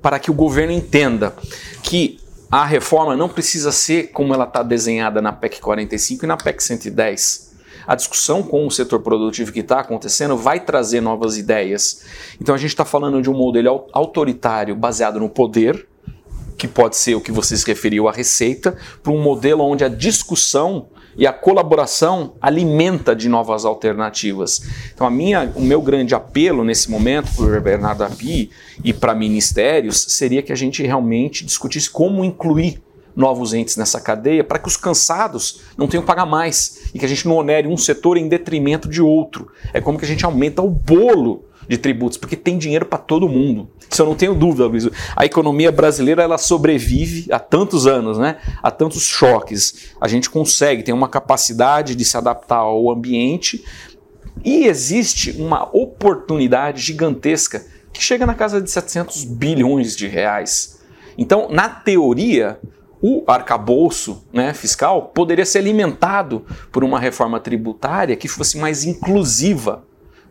para 0.02 0.18
que 0.18 0.30
o 0.30 0.34
governo 0.34 0.72
entenda 0.72 1.34
que 1.84 2.18
a 2.50 2.64
reforma 2.64 3.16
não 3.16 3.28
precisa 3.28 3.70
ser 3.70 4.08
como 4.08 4.34
ela 4.34 4.44
está 4.44 4.60
desenhada 4.64 5.22
na 5.22 5.32
PEC 5.32 5.60
45 5.60 6.24
e 6.24 6.28
na 6.28 6.36
PEC 6.36 6.60
110 6.60 7.49
a 7.90 7.96
discussão 7.96 8.40
com 8.40 8.68
o 8.68 8.70
setor 8.70 9.00
produtivo 9.00 9.50
que 9.50 9.58
está 9.58 9.80
acontecendo 9.80 10.36
vai 10.36 10.60
trazer 10.60 11.00
novas 11.00 11.36
ideias. 11.36 12.04
Então 12.40 12.54
a 12.54 12.58
gente 12.58 12.70
está 12.70 12.84
falando 12.84 13.20
de 13.20 13.28
um 13.28 13.34
modelo 13.36 13.88
autoritário 13.92 14.76
baseado 14.76 15.18
no 15.18 15.28
poder, 15.28 15.88
que 16.56 16.68
pode 16.68 16.94
ser 16.94 17.16
o 17.16 17.20
que 17.20 17.32
você 17.32 17.56
se 17.56 17.66
referiu 17.66 18.06
à 18.06 18.12
receita, 18.12 18.76
para 19.02 19.12
um 19.12 19.20
modelo 19.20 19.64
onde 19.64 19.82
a 19.82 19.88
discussão 19.88 20.86
e 21.16 21.26
a 21.26 21.32
colaboração 21.32 22.34
alimenta 22.40 23.12
de 23.12 23.28
novas 23.28 23.64
alternativas. 23.64 24.62
Então 24.94 25.04
a 25.04 25.10
minha, 25.10 25.52
o 25.56 25.60
meu 25.60 25.82
grande 25.82 26.14
apelo 26.14 26.62
nesse 26.62 26.88
momento 26.88 27.34
para 27.34 27.58
o 27.58 27.60
Bernardo 27.60 28.04
Api 28.04 28.52
e 28.84 28.92
para 28.92 29.16
ministérios 29.16 30.00
seria 30.10 30.44
que 30.44 30.52
a 30.52 30.56
gente 30.56 30.80
realmente 30.84 31.44
discutisse 31.44 31.90
como 31.90 32.24
incluir 32.24 32.80
novos 33.14 33.52
entes 33.52 33.76
nessa 33.76 34.00
cadeia 34.00 34.44
para 34.44 34.58
que 34.58 34.68
os 34.68 34.76
cansados 34.76 35.60
não 35.76 35.86
tenham 35.86 36.02
que 36.02 36.06
pagar 36.06 36.26
mais 36.26 36.90
e 36.94 36.98
que 36.98 37.04
a 37.04 37.08
gente 37.08 37.26
não 37.26 37.36
onere 37.36 37.68
um 37.68 37.76
setor 37.76 38.16
em 38.16 38.28
detrimento 38.28 38.88
de 38.88 39.02
outro. 39.02 39.50
É 39.72 39.80
como 39.80 39.98
que 39.98 40.04
a 40.04 40.08
gente 40.08 40.24
aumenta 40.24 40.62
o 40.62 40.70
bolo 40.70 41.44
de 41.68 41.78
tributos, 41.78 42.18
porque 42.18 42.34
tem 42.34 42.58
dinheiro 42.58 42.84
para 42.84 42.98
todo 42.98 43.28
mundo. 43.28 43.70
Isso 43.88 44.02
eu 44.02 44.06
não 44.06 44.16
tenho 44.16 44.34
dúvida, 44.34 44.66
Luiz. 44.66 44.88
A 45.14 45.24
economia 45.24 45.70
brasileira 45.70 46.20
ela 46.20 46.36
sobrevive 46.36 47.26
há 47.30 47.38
tantos 47.38 47.86
anos, 47.86 48.18
né? 48.18 48.38
Há 48.60 48.72
tantos 48.72 49.04
choques. 49.04 49.92
A 50.00 50.08
gente 50.08 50.28
consegue, 50.28 50.82
tem 50.82 50.92
uma 50.92 51.08
capacidade 51.08 51.94
de 51.94 52.04
se 52.04 52.16
adaptar 52.16 52.56
ao 52.56 52.90
ambiente 52.90 53.64
e 54.44 54.66
existe 54.66 55.32
uma 55.32 55.68
oportunidade 55.72 56.80
gigantesca 56.80 57.64
que 57.92 58.02
chega 58.02 58.26
na 58.26 58.34
casa 58.34 58.60
de 58.60 58.70
700 58.70 59.24
bilhões 59.24 59.94
de 59.94 60.08
reais. 60.08 60.80
Então, 61.16 61.48
na 61.50 61.68
teoria, 61.68 62.58
o 63.02 63.24
arcabouço 63.26 64.24
né, 64.32 64.52
fiscal 64.52 65.10
poderia 65.14 65.46
ser 65.46 65.58
alimentado 65.58 66.44
por 66.70 66.84
uma 66.84 67.00
reforma 67.00 67.40
tributária 67.40 68.16
que 68.16 68.28
fosse 68.28 68.58
mais 68.58 68.84
inclusiva 68.84 69.84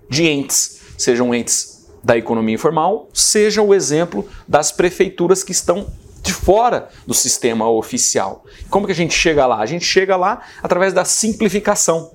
de 0.09 0.27
entes, 0.27 0.81
sejam 0.97 1.33
entes 1.33 1.87
da 2.03 2.17
economia 2.17 2.55
informal, 2.55 3.09
seja 3.13 3.61
o 3.61 3.73
exemplo 3.73 4.27
das 4.47 4.71
prefeituras 4.71 5.43
que 5.43 5.51
estão 5.51 5.87
de 6.21 6.33
fora 6.33 6.89
do 7.07 7.13
sistema 7.13 7.69
oficial. 7.69 8.45
Como 8.69 8.85
que 8.85 8.91
a 8.91 8.95
gente 8.95 9.13
chega 9.13 9.45
lá? 9.45 9.59
A 9.59 9.65
gente 9.65 9.85
chega 9.85 10.15
lá 10.15 10.41
através 10.61 10.93
da 10.93 11.05
simplificação 11.05 12.11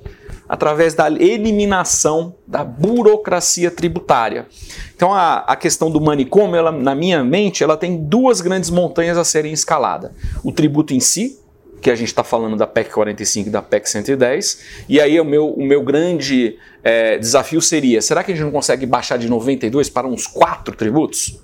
através 0.49 0.95
da 0.95 1.11
eliminação 1.11 2.35
da 2.47 2.65
burocracia 2.65 3.71
tributária. 3.71 4.47
Então 4.95 5.13
a, 5.13 5.39
a 5.39 5.57
questão 5.57 5.91
do 5.91 6.01
manicômio, 6.01 6.57
ela, 6.57 6.71
na 6.71 6.95
minha 6.95 7.25
mente, 7.25 7.65
ela 7.65 7.77
tem 7.77 7.97
duas 7.97 8.41
grandes 8.41 8.71
montanhas 8.71 9.17
a 9.17 9.25
serem 9.25 9.53
escaladas. 9.53 10.11
O 10.43 10.53
tributo 10.53 10.93
em 10.95 11.01
si, 11.01 11.39
que 11.81 11.91
a 11.91 11.95
gente 11.95 12.09
está 12.09 12.25
falando 12.25 12.57
da 12.57 12.67
PEC 12.67 12.91
45 12.91 13.49
e 13.49 13.53
da 13.53 13.61
PEC 13.61 13.89
110, 13.89 14.61
e 14.89 15.01
aí 15.01 15.21
o 15.21 15.25
meu, 15.25 15.51
o 15.51 15.63
meu 15.63 15.83
grande 15.83 16.57
é, 16.83 17.19
desafio 17.19 17.61
seria, 17.61 18.01
será 18.01 18.25
que 18.25 18.33
a 18.33 18.35
gente 18.35 18.45
não 18.45 18.53
consegue 18.53 18.87
baixar 18.87 19.19
de 19.19 19.29
92 19.29 19.91
para 19.91 20.07
uns 20.07 20.27
quatro 20.27 20.75
tributos? 20.75 21.39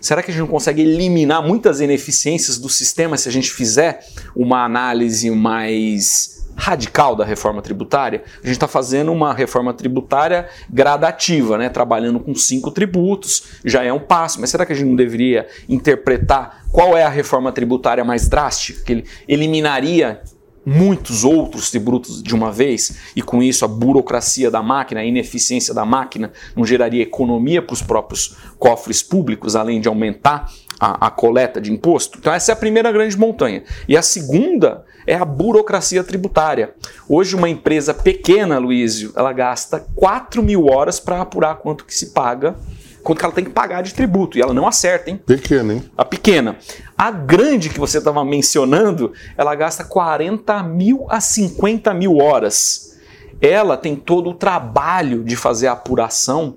Será 0.00 0.22
que 0.22 0.30
a 0.30 0.34
gente 0.34 0.40
não 0.40 0.48
consegue 0.48 0.82
eliminar 0.82 1.42
muitas 1.42 1.80
ineficiências 1.80 2.58
do 2.58 2.68
sistema 2.68 3.16
se 3.16 3.28
a 3.28 3.32
gente 3.32 3.50
fizer 3.50 4.00
uma 4.34 4.64
análise 4.64 5.30
mais 5.30 6.37
radical 6.58 7.14
da 7.14 7.24
reforma 7.24 7.62
tributária, 7.62 8.24
a 8.42 8.46
gente 8.46 8.56
está 8.56 8.66
fazendo 8.66 9.12
uma 9.12 9.32
reforma 9.32 9.72
tributária 9.72 10.48
gradativa, 10.68 11.56
né? 11.56 11.68
trabalhando 11.68 12.18
com 12.18 12.34
cinco 12.34 12.72
tributos, 12.72 13.44
já 13.64 13.84
é 13.84 13.92
um 13.92 14.00
passo, 14.00 14.40
mas 14.40 14.50
será 14.50 14.66
que 14.66 14.72
a 14.72 14.76
gente 14.76 14.88
não 14.88 14.96
deveria 14.96 15.46
interpretar 15.68 16.64
qual 16.72 16.96
é 16.96 17.04
a 17.04 17.08
reforma 17.08 17.52
tributária 17.52 18.04
mais 18.04 18.28
drástica, 18.28 18.82
que 18.84 18.92
ele 18.92 19.04
eliminaria 19.28 20.20
muitos 20.66 21.24
outros 21.24 21.70
tributos 21.70 22.22
de 22.22 22.34
uma 22.34 22.50
vez 22.50 23.12
e 23.14 23.22
com 23.22 23.42
isso 23.42 23.64
a 23.64 23.68
burocracia 23.68 24.50
da 24.50 24.60
máquina, 24.60 25.00
a 25.00 25.04
ineficiência 25.04 25.72
da 25.72 25.86
máquina 25.86 26.32
não 26.56 26.66
geraria 26.66 27.02
economia 27.02 27.62
para 27.62 27.72
os 27.72 27.80
próprios 27.80 28.36
cofres 28.58 29.00
públicos, 29.00 29.54
além 29.54 29.80
de 29.80 29.88
aumentar 29.88 30.52
a, 30.78 31.06
a, 31.06 31.10
coleta 31.10 31.60
de 31.60 31.72
imposto. 31.72 32.18
Então, 32.18 32.32
essa 32.32 32.52
é 32.52 32.54
a 32.54 32.56
primeira 32.56 32.90
grande 32.92 33.16
montanha. 33.18 33.62
E 33.88 33.96
a 33.96 34.02
segunda 34.02 34.84
é 35.06 35.14
a 35.14 35.24
burocracia 35.24 36.04
tributária. 36.04 36.74
Hoje, 37.08 37.34
uma 37.34 37.48
empresa 37.48 37.92
pequena, 37.92 38.58
Luísio, 38.58 39.12
ela 39.16 39.32
gasta 39.32 39.84
4 39.94 40.42
mil 40.42 40.66
horas 40.66 41.00
para 41.00 41.20
apurar 41.20 41.56
quanto 41.56 41.84
que 41.84 41.94
se 41.94 42.10
paga, 42.10 42.54
quanto 43.02 43.18
que 43.18 43.24
ela 43.24 43.34
tem 43.34 43.44
que 43.44 43.50
pagar 43.50 43.82
de 43.82 43.94
tributo. 43.94 44.38
E 44.38 44.42
ela 44.42 44.54
não 44.54 44.66
acerta, 44.66 45.10
hein? 45.10 45.20
Pequena, 45.24 45.74
hein? 45.74 45.84
A 45.96 46.04
pequena. 46.04 46.56
A 46.96 47.10
grande 47.10 47.70
que 47.70 47.80
você 47.80 47.98
estava 47.98 48.24
mencionando, 48.24 49.12
ela 49.36 49.54
gasta 49.54 49.82
40 49.82 50.62
mil 50.62 51.06
a 51.08 51.20
50 51.20 51.92
mil 51.94 52.18
horas. 52.18 52.98
Ela 53.40 53.76
tem 53.76 53.94
todo 53.94 54.30
o 54.30 54.34
trabalho 54.34 55.22
de 55.24 55.36
fazer 55.36 55.68
a 55.68 55.72
apuração 55.72 56.56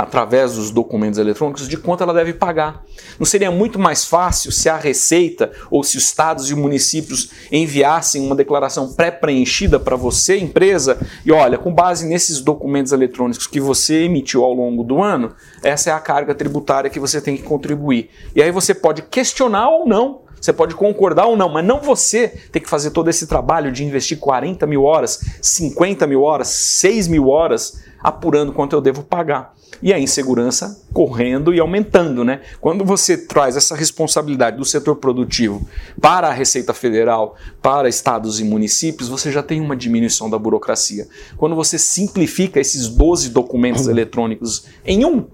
através 0.00 0.54
dos 0.54 0.70
documentos 0.70 1.18
eletrônicos 1.18 1.68
de 1.68 1.76
quanto 1.76 2.02
ela 2.02 2.14
deve 2.14 2.32
pagar. 2.32 2.82
Não 3.18 3.26
seria 3.26 3.50
muito 3.50 3.78
mais 3.78 4.04
fácil 4.04 4.50
se 4.50 4.68
a 4.68 4.76
Receita 4.76 5.52
ou 5.70 5.84
se 5.84 5.98
os 5.98 6.04
estados 6.04 6.50
e 6.50 6.54
municípios 6.54 7.30
enviassem 7.52 8.24
uma 8.24 8.34
declaração 8.34 8.94
pré-preenchida 8.94 9.78
para 9.78 9.96
você, 9.96 10.38
empresa, 10.38 10.98
e 11.24 11.30
olha, 11.30 11.58
com 11.58 11.72
base 11.72 12.06
nesses 12.06 12.40
documentos 12.40 12.92
eletrônicos 12.92 13.46
que 13.46 13.60
você 13.60 14.04
emitiu 14.04 14.42
ao 14.42 14.54
longo 14.54 14.82
do 14.82 15.02
ano, 15.02 15.34
essa 15.62 15.90
é 15.90 15.92
a 15.92 16.00
carga 16.00 16.34
tributária 16.34 16.88
que 16.88 16.98
você 16.98 17.20
tem 17.20 17.36
que 17.36 17.42
contribuir. 17.42 18.08
E 18.34 18.42
aí 18.42 18.50
você 18.50 18.72
pode 18.72 19.02
questionar 19.02 19.68
ou 19.68 19.86
não 19.86 20.22
você 20.40 20.54
pode 20.54 20.74
concordar 20.74 21.26
ou 21.26 21.36
não, 21.36 21.50
mas 21.50 21.62
não 21.62 21.80
você 21.80 22.28
ter 22.50 22.60
que 22.60 22.70
fazer 22.70 22.92
todo 22.92 23.10
esse 23.10 23.26
trabalho 23.26 23.70
de 23.70 23.84
investir 23.84 24.18
40 24.18 24.66
mil 24.66 24.84
horas, 24.84 25.20
50 25.42 26.06
mil 26.06 26.22
horas, 26.22 26.48
6 26.48 27.08
mil 27.08 27.28
horas 27.28 27.84
apurando 28.02 28.50
quanto 28.50 28.74
eu 28.74 28.80
devo 28.80 29.02
pagar. 29.02 29.54
E 29.82 29.92
a 29.92 29.98
insegurança 29.98 30.82
correndo 30.92 31.54
e 31.54 31.60
aumentando, 31.60 32.24
né? 32.24 32.40
Quando 32.60 32.84
você 32.84 33.16
traz 33.16 33.56
essa 33.56 33.74
responsabilidade 33.74 34.56
do 34.56 34.64
setor 34.64 34.96
produtivo 34.96 35.66
para 36.00 36.28
a 36.28 36.32
Receita 36.32 36.74
Federal, 36.74 37.36
para 37.62 37.88
estados 37.88 38.40
e 38.40 38.44
municípios, 38.44 39.08
você 39.08 39.30
já 39.32 39.42
tem 39.42 39.60
uma 39.60 39.76
diminuição 39.76 40.28
da 40.28 40.38
burocracia. 40.38 41.08
Quando 41.36 41.54
você 41.54 41.78
simplifica 41.78 42.60
esses 42.60 42.88
12 42.88 43.30
documentos 43.30 43.86
eletrônicos 43.86 44.64
em 44.84 45.04
um, 45.04 45.26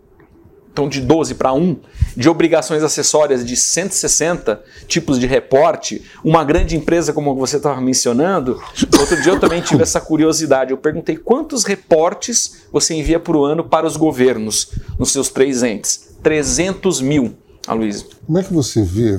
então 0.76 0.90
de 0.90 1.00
12 1.00 1.36
para 1.36 1.54
1, 1.54 1.74
de 2.14 2.28
obrigações 2.28 2.82
acessórias 2.82 3.42
de 3.42 3.56
160 3.56 4.62
tipos 4.86 5.18
de 5.18 5.26
reporte, 5.26 6.04
uma 6.22 6.44
grande 6.44 6.76
empresa 6.76 7.14
como 7.14 7.34
você 7.34 7.56
estava 7.56 7.80
mencionando, 7.80 8.60
outro 9.00 9.22
dia 9.22 9.32
eu 9.32 9.40
também 9.40 9.62
tive 9.62 9.82
essa 9.82 10.02
curiosidade, 10.02 10.72
eu 10.72 10.76
perguntei 10.76 11.16
quantos 11.16 11.64
reportes 11.64 12.66
você 12.70 12.92
envia 12.92 13.18
por 13.18 13.42
ano 13.42 13.64
para 13.64 13.86
os 13.86 13.96
governos 13.96 14.72
nos 14.98 15.12
seus 15.12 15.30
três 15.30 15.62
entes? 15.62 16.10
300 16.22 17.00
mil, 17.00 17.34
Aloysio. 17.66 18.08
Como 18.26 18.38
é 18.38 18.42
que 18.42 18.52
você 18.52 18.82
vê 18.82 19.18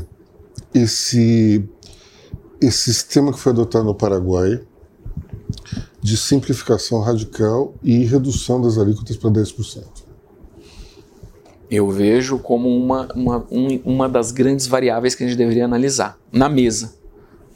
esse, 0.75 1.67
esse 2.61 2.93
sistema 2.93 3.33
que 3.33 3.39
foi 3.39 3.51
adotado 3.51 3.83
no 3.83 3.95
Paraguai 3.95 4.61
de 6.03 6.15
simplificação 6.15 7.01
radical 7.01 7.73
e 7.81 8.05
redução 8.05 8.61
das 8.61 8.77
alíquotas 8.77 9.17
para 9.17 9.31
10%? 9.31 9.96
Eu 11.69 11.89
vejo 11.89 12.39
como 12.39 12.69
uma, 12.69 13.07
uma, 13.13 13.45
um, 13.51 13.81
uma 13.83 14.09
das 14.09 14.31
grandes 14.31 14.67
variáveis 14.67 15.15
que 15.15 15.23
a 15.23 15.27
gente 15.27 15.37
deveria 15.37 15.65
analisar 15.65 16.17
na 16.31 16.47
mesa, 16.47 16.95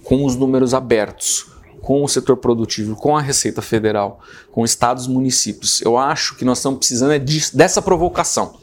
com 0.03 0.25
os 0.25 0.35
números 0.35 0.73
abertos, 0.73 1.47
com 1.81 2.03
o 2.03 2.07
setor 2.07 2.37
produtivo, 2.37 2.95
com 2.95 3.15
a 3.15 3.21
Receita 3.21 3.61
Federal, 3.61 4.19
com 4.51 4.65
estados 4.65 5.07
municípios. 5.07 5.81
Eu 5.81 5.97
acho 5.97 6.35
que 6.35 6.45
nós 6.45 6.59
estamos 6.59 6.79
precisando 6.79 7.13
é 7.13 7.19
disso, 7.19 7.55
dessa 7.55 7.81
provocação. 7.81 8.55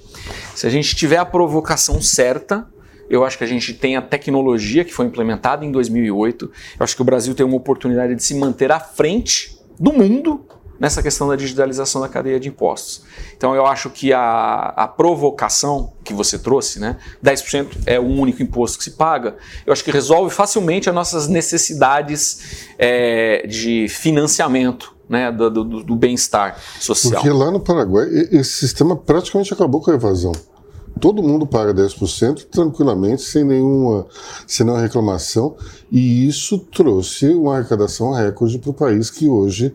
Se 0.54 0.66
a 0.66 0.70
gente 0.70 0.94
tiver 0.94 1.16
a 1.16 1.24
provocação 1.24 2.00
certa, 2.02 2.66
eu 3.08 3.24
acho 3.24 3.38
que 3.38 3.44
a 3.44 3.46
gente 3.46 3.72
tem 3.72 3.96
a 3.96 4.02
tecnologia 4.02 4.84
que 4.84 4.92
foi 4.92 5.06
implementada 5.06 5.64
em 5.64 5.72
2008. 5.72 6.44
Eu 6.78 6.84
acho 6.84 6.94
que 6.94 7.02
o 7.02 7.04
Brasil 7.04 7.34
tem 7.34 7.46
uma 7.46 7.56
oportunidade 7.56 8.14
de 8.14 8.22
se 8.22 8.34
manter 8.34 8.70
à 8.70 8.78
frente 8.78 9.58
do 9.80 9.92
mundo 9.92 10.44
nessa 10.78 11.02
questão 11.02 11.28
da 11.28 11.36
digitalização 11.36 12.00
da 12.00 12.08
cadeia 12.08 12.38
de 12.38 12.48
impostos. 12.48 13.02
Então 13.36 13.54
eu 13.54 13.66
acho 13.66 13.90
que 13.90 14.12
a, 14.12 14.72
a 14.76 14.88
provocação 14.88 15.92
que 16.04 16.14
você 16.14 16.38
trouxe, 16.38 16.78
né, 16.80 16.96
10% 17.24 17.78
é 17.86 17.98
o 17.98 18.06
único 18.06 18.42
imposto 18.42 18.78
que 18.78 18.84
se 18.84 18.92
paga, 18.92 19.36
eu 19.66 19.72
acho 19.72 19.84
que 19.84 19.90
resolve 19.90 20.34
facilmente 20.34 20.88
as 20.88 20.94
nossas 20.94 21.28
necessidades 21.28 22.66
é, 22.78 23.46
de 23.46 23.88
financiamento 23.88 24.94
né, 25.08 25.32
do, 25.32 25.50
do, 25.50 25.64
do 25.82 25.96
bem-estar 25.96 26.58
social. 26.78 27.22
Porque 27.22 27.34
lá 27.34 27.50
no 27.50 27.60
Paraguai, 27.60 28.06
esse 28.30 28.52
sistema 28.52 28.96
praticamente 28.96 29.52
acabou 29.52 29.80
com 29.80 29.90
a 29.90 29.94
evasão. 29.94 30.32
Todo 31.00 31.22
mundo 31.22 31.46
paga 31.46 31.72
10% 31.74 32.46
tranquilamente, 32.50 33.22
sem 33.22 33.44
nenhuma, 33.44 34.06
sem 34.46 34.64
nenhuma 34.64 34.82
reclamação, 34.82 35.56
e 35.90 36.26
isso 36.26 36.58
trouxe 36.58 37.26
uma 37.28 37.56
arrecadação 37.56 38.12
recorde 38.12 38.58
para 38.58 38.70
o 38.70 38.74
país, 38.74 39.10
que 39.10 39.28
hoje 39.28 39.72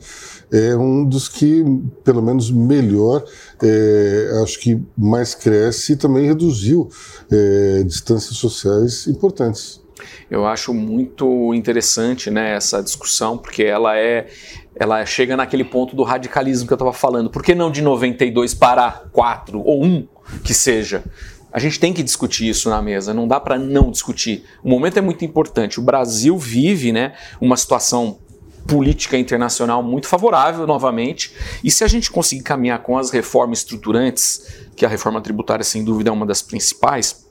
é 0.51 0.75
um 0.75 1.05
dos 1.05 1.27
que, 1.27 1.63
pelo 2.03 2.21
menos, 2.21 2.51
melhor, 2.51 3.23
é, 3.61 4.41
acho 4.43 4.59
que 4.59 4.81
mais 4.97 5.33
cresce 5.33 5.93
e 5.93 5.95
também 5.95 6.27
reduziu 6.27 6.89
é, 7.31 7.83
distâncias 7.83 8.37
sociais 8.37 9.07
importantes. 9.07 9.81
Eu 10.29 10.45
acho 10.45 10.73
muito 10.73 11.53
interessante 11.53 12.29
né, 12.29 12.55
essa 12.55 12.81
discussão, 12.81 13.37
porque 13.37 13.63
ela 13.63 13.97
é 13.97 14.27
ela 14.75 15.05
chega 15.05 15.37
naquele 15.37 15.63
ponto 15.63 15.95
do 15.95 16.03
radicalismo 16.03 16.67
que 16.67 16.73
eu 16.73 16.75
estava 16.75 16.93
falando. 16.93 17.29
Por 17.29 17.43
que 17.43 17.53
não 17.53 17.71
de 17.71 17.81
92 17.81 18.53
para 18.53 19.03
4 19.11 19.59
ou 19.59 19.83
1 19.83 20.07
que 20.43 20.53
seja? 20.53 21.03
A 21.51 21.59
gente 21.59 21.79
tem 21.79 21.93
que 21.93 22.01
discutir 22.01 22.49
isso 22.49 22.69
na 22.69 22.81
mesa, 22.81 23.13
não 23.13 23.27
dá 23.27 23.39
para 23.39 23.59
não 23.59 23.91
discutir. 23.91 24.43
O 24.63 24.69
momento 24.69 24.97
é 24.97 25.01
muito 25.01 25.23
importante. 25.23 25.79
O 25.79 25.83
Brasil 25.83 26.35
vive 26.35 26.91
né, 26.91 27.13
uma 27.39 27.55
situação 27.55 28.17
política 28.67 29.17
internacional 29.17 29.83
muito 29.83 30.07
favorável 30.07 30.65
novamente. 30.65 31.33
E 31.63 31.69
se 31.69 31.83
a 31.83 31.87
gente 31.87 32.09
conseguir 32.09 32.43
caminhar 32.43 32.79
com 32.79 32.97
as 32.97 33.11
reformas 33.11 33.59
estruturantes, 33.59 34.65
que 34.75 34.85
a 34.85 34.89
reforma 34.89 35.21
tributária 35.21 35.63
sem 35.63 35.83
dúvida 35.83 36.09
é 36.09 36.13
uma 36.13 36.25
das 36.25 36.41
principais, 36.41 37.22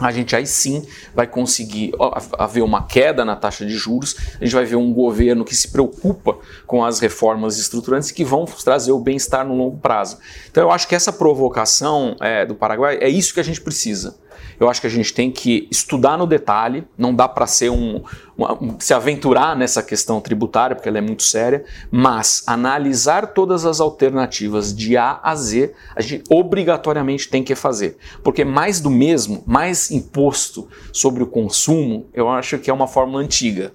a 0.00 0.10
gente 0.10 0.34
aí 0.34 0.46
sim 0.46 0.86
vai 1.14 1.26
conseguir 1.26 1.92
haver 2.38 2.62
uma 2.62 2.84
queda 2.84 3.24
na 3.24 3.36
taxa 3.36 3.66
de 3.66 3.76
juros, 3.76 4.16
a 4.40 4.44
gente 4.44 4.54
vai 4.54 4.64
ver 4.64 4.76
um 4.76 4.92
governo 4.92 5.44
que 5.44 5.54
se 5.54 5.68
preocupa 5.68 6.38
com 6.66 6.84
as 6.84 6.98
reformas 7.00 7.58
estruturantes 7.58 8.10
que 8.10 8.24
vão 8.24 8.44
trazer 8.46 8.92
o 8.92 8.98
bem-estar 8.98 9.46
no 9.46 9.54
longo 9.54 9.76
prazo. 9.78 10.18
Então 10.50 10.64
eu 10.64 10.70
acho 10.70 10.88
que 10.88 10.94
essa 10.94 11.12
provocação 11.12 12.16
é, 12.20 12.46
do 12.46 12.54
Paraguai 12.54 12.98
é 13.00 13.08
isso 13.08 13.34
que 13.34 13.40
a 13.40 13.44
gente 13.44 13.60
precisa. 13.60 14.16
Eu 14.60 14.68
acho 14.68 14.80
que 14.80 14.86
a 14.86 14.90
gente 14.90 15.14
tem 15.14 15.30
que 15.30 15.66
estudar 15.70 16.18
no 16.18 16.26
detalhe, 16.26 16.84
não 16.96 17.14
dá 17.14 17.26
para 17.26 17.46
ser 17.46 17.70
um, 17.70 18.02
um, 18.38 18.78
se 18.78 18.92
aventurar 18.92 19.56
nessa 19.56 19.82
questão 19.82 20.20
tributária, 20.20 20.76
porque 20.76 20.88
ela 20.88 20.98
é 20.98 21.00
muito 21.00 21.22
séria, 21.22 21.64
mas 21.90 22.44
analisar 22.46 23.28
todas 23.28 23.64
as 23.64 23.80
alternativas 23.80 24.74
de 24.76 24.98
A 24.98 25.18
a 25.22 25.34
Z, 25.34 25.72
a 25.96 26.02
gente 26.02 26.24
obrigatoriamente 26.28 27.30
tem 27.30 27.42
que 27.42 27.54
fazer. 27.54 27.96
Porque 28.22 28.44
mais 28.44 28.80
do 28.80 28.90
mesmo, 28.90 29.42
mais 29.46 29.90
imposto 29.90 30.68
sobre 30.92 31.22
o 31.22 31.26
consumo, 31.26 32.06
eu 32.12 32.28
acho 32.28 32.58
que 32.58 32.68
é 32.68 32.72
uma 32.72 32.86
fórmula 32.86 33.22
antiga. 33.22 33.72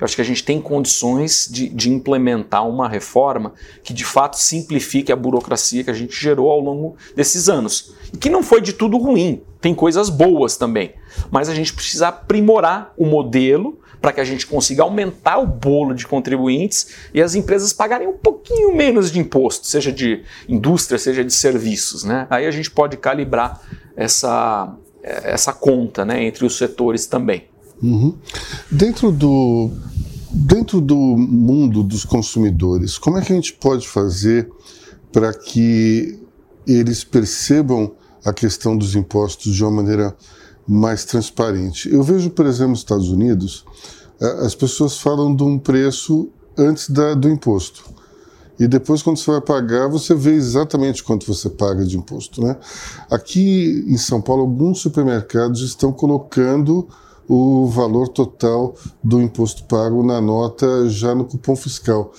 Eu 0.00 0.06
acho 0.06 0.16
que 0.16 0.22
a 0.22 0.24
gente 0.24 0.42
tem 0.42 0.60
condições 0.60 1.46
de, 1.50 1.68
de, 1.68 1.90
implementar 1.90 2.66
uma 2.66 2.88
reforma 2.88 3.52
que 3.82 3.92
de 3.92 4.04
fato 4.04 4.38
simplifique 4.38 5.12
a 5.12 5.16
burocracia 5.16 5.84
que 5.84 5.90
a 5.90 5.94
gente 5.94 6.18
gerou 6.18 6.50
ao 6.50 6.60
longo 6.60 6.96
desses 7.14 7.48
anos. 7.48 7.92
E 8.12 8.16
que 8.16 8.30
não 8.30 8.42
foi 8.42 8.62
de 8.62 8.72
tudo 8.72 8.96
ruim, 8.96 9.42
tem 9.60 9.74
coisas 9.74 10.08
boas 10.08 10.56
também. 10.56 10.94
Mas 11.30 11.48
a 11.48 11.54
gente 11.54 11.74
precisa 11.74 12.08
aprimorar 12.08 12.94
o 12.96 13.04
modelo 13.04 13.78
para 14.00 14.12
que 14.12 14.20
a 14.20 14.24
gente 14.24 14.46
consiga 14.46 14.82
aumentar 14.82 15.38
o 15.38 15.46
bolo 15.46 15.94
de 15.94 16.06
contribuintes 16.06 16.96
e 17.12 17.20
as 17.20 17.34
empresas 17.34 17.72
pagarem 17.72 18.08
um 18.08 18.16
pouquinho 18.16 18.74
menos 18.74 19.12
de 19.12 19.18
imposto, 19.18 19.66
seja 19.66 19.92
de 19.92 20.24
indústria, 20.48 20.98
seja 20.98 21.22
de 21.22 21.32
serviços. 21.32 22.04
Né? 22.04 22.26
Aí 22.30 22.46
a 22.46 22.50
gente 22.50 22.70
pode 22.70 22.96
calibrar 22.96 23.60
essa, 23.94 24.74
essa 25.02 25.52
conta 25.52 26.04
né, 26.04 26.24
entre 26.24 26.46
os 26.46 26.56
setores 26.56 27.06
também. 27.06 27.49
Uhum. 27.82 28.14
Dentro 28.70 29.10
do 29.10 29.70
dentro 30.32 30.80
do 30.80 30.96
mundo 30.96 31.82
dos 31.82 32.04
consumidores, 32.04 32.96
como 32.96 33.18
é 33.18 33.22
que 33.22 33.32
a 33.32 33.34
gente 33.34 33.52
pode 33.54 33.88
fazer 33.88 34.48
para 35.12 35.34
que 35.34 36.20
eles 36.66 37.02
percebam 37.02 37.92
a 38.24 38.32
questão 38.32 38.76
dos 38.76 38.94
impostos 38.94 39.54
de 39.54 39.64
uma 39.64 39.82
maneira 39.82 40.16
mais 40.68 41.04
transparente? 41.04 41.92
Eu 41.92 42.02
vejo, 42.02 42.30
por 42.30 42.46
exemplo, 42.46 42.70
nos 42.70 42.80
Estados 42.80 43.08
Unidos, 43.08 43.64
as 44.20 44.54
pessoas 44.54 44.98
falam 44.98 45.34
de 45.34 45.42
um 45.42 45.58
preço 45.58 46.28
antes 46.56 46.88
da, 46.90 47.14
do 47.14 47.28
imposto. 47.28 47.82
E 48.58 48.68
depois, 48.68 49.02
quando 49.02 49.16
você 49.16 49.30
vai 49.30 49.40
pagar, 49.40 49.88
você 49.88 50.14
vê 50.14 50.34
exatamente 50.34 51.02
quanto 51.02 51.26
você 51.26 51.48
paga 51.48 51.82
de 51.82 51.96
imposto. 51.96 52.42
Né? 52.42 52.56
Aqui 53.10 53.82
em 53.88 53.96
São 53.96 54.20
Paulo, 54.20 54.42
alguns 54.42 54.80
supermercados 54.80 55.62
estão 55.62 55.90
colocando 55.90 56.86
o 57.32 57.64
valor 57.68 58.08
total 58.08 58.74
do 59.04 59.22
imposto 59.22 59.62
pago 59.62 60.02
na 60.02 60.20
nota 60.20 60.88
já 60.88 61.14
no 61.14 61.24
cupom 61.24 61.54
fiscal. 61.54 62.12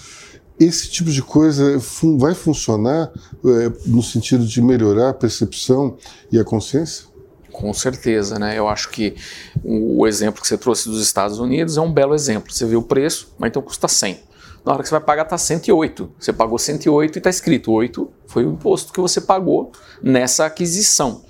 Esse 0.58 0.90
tipo 0.90 1.12
de 1.12 1.22
coisa 1.22 1.78
vai 2.18 2.34
funcionar 2.34 3.12
é, 3.46 3.72
no 3.88 4.02
sentido 4.02 4.46
de 4.46 4.62
melhorar 4.62 5.10
a 5.10 5.14
percepção 5.14 5.98
e 6.32 6.40
a 6.40 6.46
consciência? 6.46 7.08
Com 7.52 7.74
certeza, 7.74 8.40
né? 8.40 8.58
Eu 8.58 8.70
acho 8.70 8.90
que 8.90 9.16
o 9.62 10.08
exemplo 10.08 10.42
que 10.42 10.48
você 10.48 10.58
trouxe 10.58 10.88
dos 10.88 11.02
Estados 11.02 11.40
Unidos 11.40 11.76
é 11.76 11.82
um 11.82 11.92
belo 11.92 12.16
exemplo. 12.16 12.54
Você 12.54 12.66
vê 12.66 12.78
o 12.78 12.82
preço, 12.82 13.34
mas 13.38 13.50
então 13.50 13.62
custa 13.62 13.90
100. 13.90 14.18
Na 14.64 14.74
hora 14.74 14.84
que 14.84 14.90
você 14.90 14.96
vai 14.96 15.02
pagar, 15.02 15.24
está 15.24 15.38
108. 15.38 16.12
Você 16.20 16.32
pagou 16.32 16.58
108 16.58 17.16
e 17.16 17.20
está 17.20 17.30
escrito 17.30 17.72
8 17.72 18.12
foi 18.32 18.46
o 18.46 18.54
imposto 18.54 18.94
que 18.94 19.02
você 19.02 19.20
pagou 19.20 19.72
nessa 20.02 20.46
aquisição. 20.46 21.24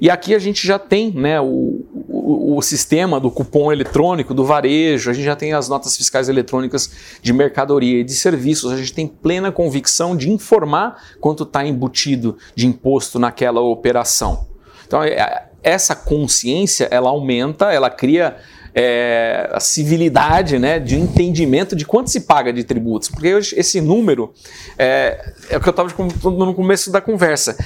E 0.00 0.10
aqui 0.10 0.34
a 0.34 0.38
gente 0.38 0.66
já 0.66 0.78
tem 0.78 1.12
né, 1.12 1.40
o, 1.40 1.84
o, 2.08 2.56
o, 2.56 2.62
sistema 2.62 3.20
do 3.20 3.30
cupom 3.30 3.70
eletrônico, 3.70 4.34
do 4.34 4.44
varejo, 4.44 5.10
a 5.10 5.12
gente 5.12 5.24
já 5.24 5.36
tem 5.36 5.52
as 5.52 5.68
notas 5.68 5.96
fiscais 5.96 6.28
eletrônicas 6.28 6.90
de 7.22 7.32
mercadoria 7.32 8.00
e 8.00 8.04
de 8.04 8.12
serviços, 8.12 8.72
a 8.72 8.76
gente 8.76 8.92
tem 8.92 9.06
plena 9.06 9.52
convicção 9.52 10.16
de 10.16 10.30
informar 10.30 11.00
quanto 11.20 11.44
está 11.44 11.64
embutido 11.64 12.36
de 12.54 12.66
imposto 12.66 13.18
naquela 13.18 13.60
operação. 13.60 14.46
Então, 14.86 15.02
é, 15.02 15.48
essa 15.62 15.94
consciência, 15.94 16.88
ela 16.90 17.10
aumenta, 17.10 17.72
ela 17.72 17.90
cria 17.90 18.36
é, 18.74 19.48
a 19.52 19.60
civilidade 19.60 20.58
né, 20.58 20.78
de 20.78 20.96
entendimento 20.96 21.74
de 21.74 21.84
quanto 21.84 22.10
se 22.10 22.20
paga 22.20 22.52
de 22.52 22.64
tributos. 22.64 23.08
Porque 23.08 23.28
esse 23.28 23.80
número 23.80 24.32
é, 24.78 25.32
é 25.50 25.56
o 25.56 25.60
que 25.60 25.68
eu 25.68 25.70
estava 25.70 25.92
no 26.30 26.54
começo 26.54 26.90
da 26.90 27.00
conversa 27.00 27.56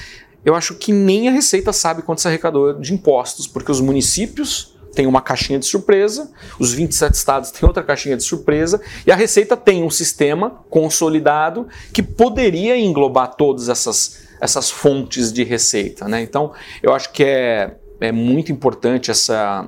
eu 0.45 0.55
acho 0.55 0.75
que 0.75 0.93
nem 0.93 1.29
a 1.29 1.33
Receita 1.33 1.73
sabe 1.73 2.03
quanto 2.03 2.21
se 2.21 2.29
arrecadou 2.29 2.75
de 2.75 2.93
impostos, 2.93 3.47
porque 3.47 3.71
os 3.71 3.81
municípios 3.81 4.77
têm 4.93 5.07
uma 5.07 5.23
caixinha 5.23 5.59
de 5.59 5.65
surpresa, 5.65 6.31
os 6.59 6.73
27 6.73 7.15
estados 7.15 7.51
têm 7.51 7.67
outra 7.67 7.83
caixinha 7.83 8.17
de 8.17 8.23
surpresa, 8.23 8.81
e 9.07 9.13
a 9.13 9.17
Receita 9.17 9.57
tem 9.57 9.83
um 9.83 9.91
sistema 9.91 10.63
consolidado 10.69 11.69
que 11.93 12.03
poderia 12.03 12.77
englobar 12.77 13.35
todas 13.37 13.69
essas, 13.69 14.25
essas 14.41 14.71
fontes 14.71 15.33
de 15.33 15.45
receita. 15.45 16.09
Né? 16.09 16.23
Então, 16.23 16.53
eu 16.83 16.93
acho 16.93 17.13
que 17.13 17.25
é, 17.25 17.77
é 18.01 18.13
muito 18.13 18.51
importante 18.51 19.11
essa, 19.11 19.65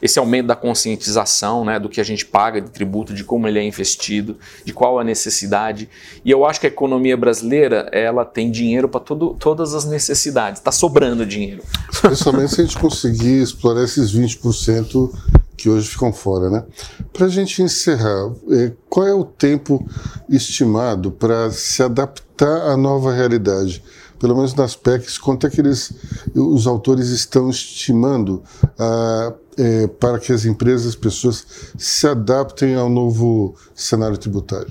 esse 0.00 0.18
aumento 0.18 0.46
da 0.46 0.56
conscientização 0.56 1.64
né, 1.64 1.78
do 1.78 1.88
que 1.88 2.00
a 2.00 2.04
gente 2.04 2.24
paga 2.24 2.60
de 2.60 2.70
tributo, 2.70 3.14
de 3.14 3.24
como 3.24 3.46
ele 3.46 3.58
é 3.58 3.64
investido, 3.64 4.36
de 4.64 4.72
qual 4.72 4.98
a 4.98 5.04
necessidade. 5.04 5.88
E 6.24 6.30
eu 6.30 6.44
acho 6.44 6.60
que 6.60 6.66
a 6.66 6.70
economia 6.70 7.16
brasileira 7.16 7.88
ela 7.92 8.24
tem 8.24 8.50
dinheiro 8.50 8.88
para 8.88 9.00
todas 9.00 9.74
as 9.74 9.84
necessidades, 9.84 10.60
está 10.60 10.72
sobrando 10.72 11.24
dinheiro. 11.24 11.62
Principalmente 12.00 12.54
se 12.54 12.60
a 12.60 12.64
gente 12.64 12.78
conseguir 12.78 13.42
explorar 13.42 13.84
esses 13.84 14.14
20% 14.14 15.10
que 15.56 15.70
hoje 15.70 15.88
ficam 15.88 16.12
fora. 16.12 16.50
Né? 16.50 16.64
Para 17.12 17.26
a 17.26 17.28
gente 17.28 17.62
encerrar, 17.62 18.30
é, 18.50 18.72
qual 18.88 19.06
é 19.06 19.14
o 19.14 19.24
tempo 19.24 19.84
estimado 20.28 21.10
para 21.10 21.50
se 21.50 21.82
adaptar 21.82 22.70
à 22.70 22.76
nova 22.76 23.12
realidade? 23.12 23.82
pelo 24.18 24.34
menos 24.34 24.54
nas 24.54 24.74
PECs, 24.74 25.18
quanto 25.18 25.46
é 25.46 25.50
que 25.50 25.60
eles, 25.60 25.92
os 26.34 26.66
autores 26.66 27.08
estão 27.08 27.50
estimando 27.50 28.42
ah, 28.78 29.32
é, 29.58 29.86
para 29.86 30.18
que 30.18 30.32
as 30.32 30.44
empresas, 30.44 30.88
as 30.88 30.94
pessoas 30.94 31.46
se 31.76 32.06
adaptem 32.06 32.74
ao 32.74 32.88
novo 32.88 33.54
cenário 33.74 34.16
tributário? 34.16 34.68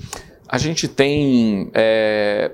A 0.48 0.58
gente 0.58 0.86
tem 0.86 1.70
é, 1.74 2.52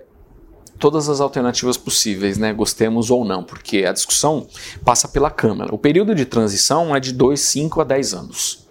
todas 0.78 1.08
as 1.08 1.20
alternativas 1.20 1.76
possíveis, 1.76 2.38
né? 2.38 2.52
gostemos 2.52 3.10
ou 3.10 3.24
não, 3.24 3.44
porque 3.44 3.84
a 3.84 3.92
discussão 3.92 4.46
passa 4.84 5.06
pela 5.06 5.30
Câmara. 5.30 5.74
O 5.74 5.78
período 5.78 6.14
de 6.14 6.24
transição 6.24 6.96
é 6.96 7.00
de 7.00 7.12
2, 7.12 7.38
5 7.38 7.80
a 7.80 7.84
10 7.84 8.14
anos. 8.14 8.66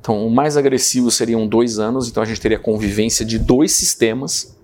Então, 0.00 0.26
o 0.26 0.30
mais 0.30 0.56
agressivo 0.56 1.10
seriam 1.10 1.46
dois 1.46 1.78
anos, 1.78 2.08
então 2.08 2.22
a 2.22 2.26
gente 2.26 2.40
teria 2.40 2.58
convivência 2.58 3.24
de 3.24 3.38
dois 3.38 3.72
sistemas 3.72 4.56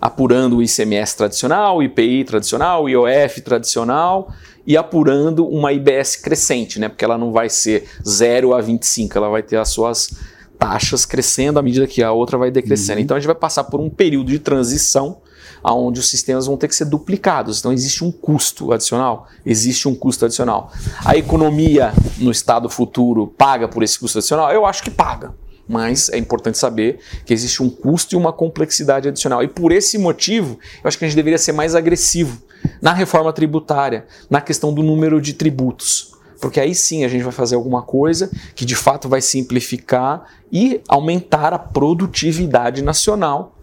apurando 0.00 0.58
o 0.58 0.62
ICMS 0.62 1.16
tradicional, 1.16 1.82
IPI 1.82 2.24
tradicional, 2.24 2.88
IOF 2.88 3.40
tradicional 3.40 4.32
e 4.68 4.76
apurando 4.76 5.48
uma 5.48 5.72
IBS 5.72 6.16
crescente, 6.16 6.78
né? 6.78 6.90
Porque 6.90 7.02
ela 7.02 7.16
não 7.16 7.32
vai 7.32 7.48
ser 7.48 7.88
0 8.06 8.52
a 8.52 8.60
25, 8.60 9.16
ela 9.16 9.30
vai 9.30 9.42
ter 9.42 9.56
as 9.56 9.70
suas 9.70 10.10
taxas 10.58 11.06
crescendo 11.06 11.58
à 11.58 11.62
medida 11.62 11.86
que 11.86 12.02
a 12.02 12.12
outra 12.12 12.36
vai 12.36 12.50
decrescendo. 12.50 12.98
Uhum. 12.98 13.04
Então 13.04 13.16
a 13.16 13.20
gente 13.20 13.26
vai 13.26 13.34
passar 13.34 13.64
por 13.64 13.80
um 13.80 13.88
período 13.88 14.30
de 14.30 14.38
transição 14.38 15.22
onde 15.64 16.00
os 16.00 16.08
sistemas 16.10 16.46
vão 16.46 16.58
ter 16.58 16.68
que 16.68 16.74
ser 16.74 16.84
duplicados. 16.84 17.60
Então 17.60 17.72
existe 17.72 18.04
um 18.04 18.12
custo 18.12 18.70
adicional, 18.70 19.26
existe 19.44 19.88
um 19.88 19.94
custo 19.94 20.26
adicional. 20.26 20.70
A 21.02 21.16
economia 21.16 21.94
no 22.18 22.30
estado 22.30 22.68
futuro 22.68 23.26
paga 23.38 23.68
por 23.68 23.82
esse 23.82 23.98
custo 23.98 24.18
adicional? 24.18 24.52
Eu 24.52 24.66
acho 24.66 24.82
que 24.82 24.90
paga. 24.90 25.34
mas 25.66 26.08
é 26.08 26.16
importante 26.16 26.56
saber 26.56 26.98
que 27.26 27.32
existe 27.32 27.62
um 27.62 27.68
custo 27.68 28.14
e 28.14 28.16
uma 28.16 28.32
complexidade 28.32 29.08
adicional. 29.08 29.42
E 29.42 29.48
por 29.48 29.72
esse 29.72 29.98
motivo, 29.98 30.58
eu 30.82 30.88
acho 30.88 30.98
que 30.98 31.04
a 31.04 31.08
gente 31.08 31.16
deveria 31.16 31.38
ser 31.38 31.52
mais 31.52 31.74
agressivo 31.74 32.40
na 32.80 32.92
reforma 32.92 33.32
tributária, 33.32 34.06
na 34.30 34.40
questão 34.40 34.72
do 34.72 34.82
número 34.82 35.20
de 35.20 35.34
tributos. 35.34 36.12
Porque 36.40 36.60
aí 36.60 36.74
sim 36.74 37.04
a 37.04 37.08
gente 37.08 37.22
vai 37.22 37.32
fazer 37.32 37.56
alguma 37.56 37.82
coisa 37.82 38.30
que 38.54 38.64
de 38.64 38.76
fato 38.76 39.08
vai 39.08 39.20
simplificar 39.20 40.24
e 40.52 40.80
aumentar 40.88 41.52
a 41.52 41.58
produtividade 41.58 42.82
nacional 42.82 43.57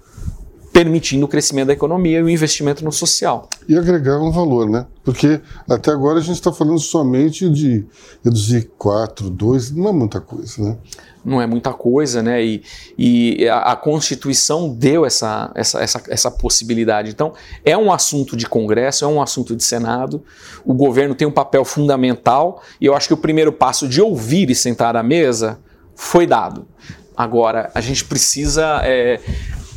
permitindo 0.75 1.25
o 1.25 1.29
crescimento 1.29 1.67
da 1.67 1.73
economia 1.73 2.19
e 2.19 2.21
o 2.21 2.29
investimento 2.29 2.83
no 2.83 2.91
social. 2.91 3.49
E 3.65 3.77
agregar 3.77 4.19
um 4.19 4.29
valor, 4.29 4.69
né? 4.69 4.85
Porque 5.05 5.39
até 5.69 5.89
agora 5.89 6.19
a 6.19 6.21
gente 6.21 6.35
está 6.35 6.51
falando 6.51 6.79
somente 6.79 7.49
de 7.49 7.85
reduzir 8.21 8.69
4, 8.77 9.29
2, 9.29 9.71
não 9.71 9.87
é 9.87 9.93
muita 9.93 10.19
coisa, 10.19 10.61
né? 10.61 10.77
Não 11.23 11.41
é 11.41 11.47
muita 11.47 11.71
coisa, 11.71 12.21
né? 12.21 12.43
E, 12.43 12.61
e 12.97 13.47
a, 13.47 13.71
a, 13.71 13.75
Constituição 13.77 14.67
deu 14.67 15.05
essa, 15.05 15.49
essa, 15.55 15.81
essa, 15.81 16.03
essa 16.09 16.29
possibilidade. 16.29 17.09
Então, 17.09 17.31
é 17.63 17.77
um 17.77 17.89
assunto 17.89 18.35
de 18.35 18.45
Congresso, 18.45 19.05
é 19.05 19.07
um 19.07 19.21
assunto 19.21 19.55
de 19.55 19.63
Senado. 19.63 20.25
O 20.65 20.73
governo 20.73 21.15
tem 21.15 21.25
um 21.25 21.31
papel 21.31 21.63
fundamental 21.63 22.61
e 22.81 22.85
eu 22.85 22.93
acho 22.93 23.07
que 23.07 23.13
o 23.13 23.17
primeiro 23.17 23.53
passo 23.53 23.87
de 23.87 24.01
ouvir 24.01 24.49
e 24.49 24.55
sentar 24.55 24.97
à 24.97 25.01
mesa 25.01 25.57
foi 25.95 26.27
dado. 26.27 26.67
Agora, 27.15 27.71
a 27.73 27.79
gente 27.79 28.03
precisa 28.03 28.81
é, 28.83 29.21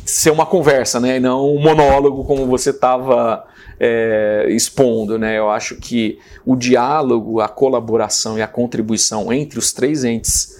ser 0.09 0.31
uma 0.31 0.45
conversa, 0.45 0.99
né? 0.99 1.17
E 1.17 1.19
não 1.19 1.55
um 1.55 1.61
monólogo 1.61 2.23
como 2.23 2.45
você 2.47 2.71
estava 2.71 3.45
é, 3.79 4.47
expondo, 4.49 5.17
né? 5.17 5.37
Eu 5.37 5.49
acho 5.49 5.75
que 5.75 6.19
o 6.45 6.55
diálogo, 6.55 7.39
a 7.39 7.47
colaboração 7.47 8.37
e 8.37 8.41
a 8.41 8.47
contribuição 8.47 9.31
entre 9.31 9.59
os 9.59 9.71
três 9.71 10.03
entes 10.03 10.59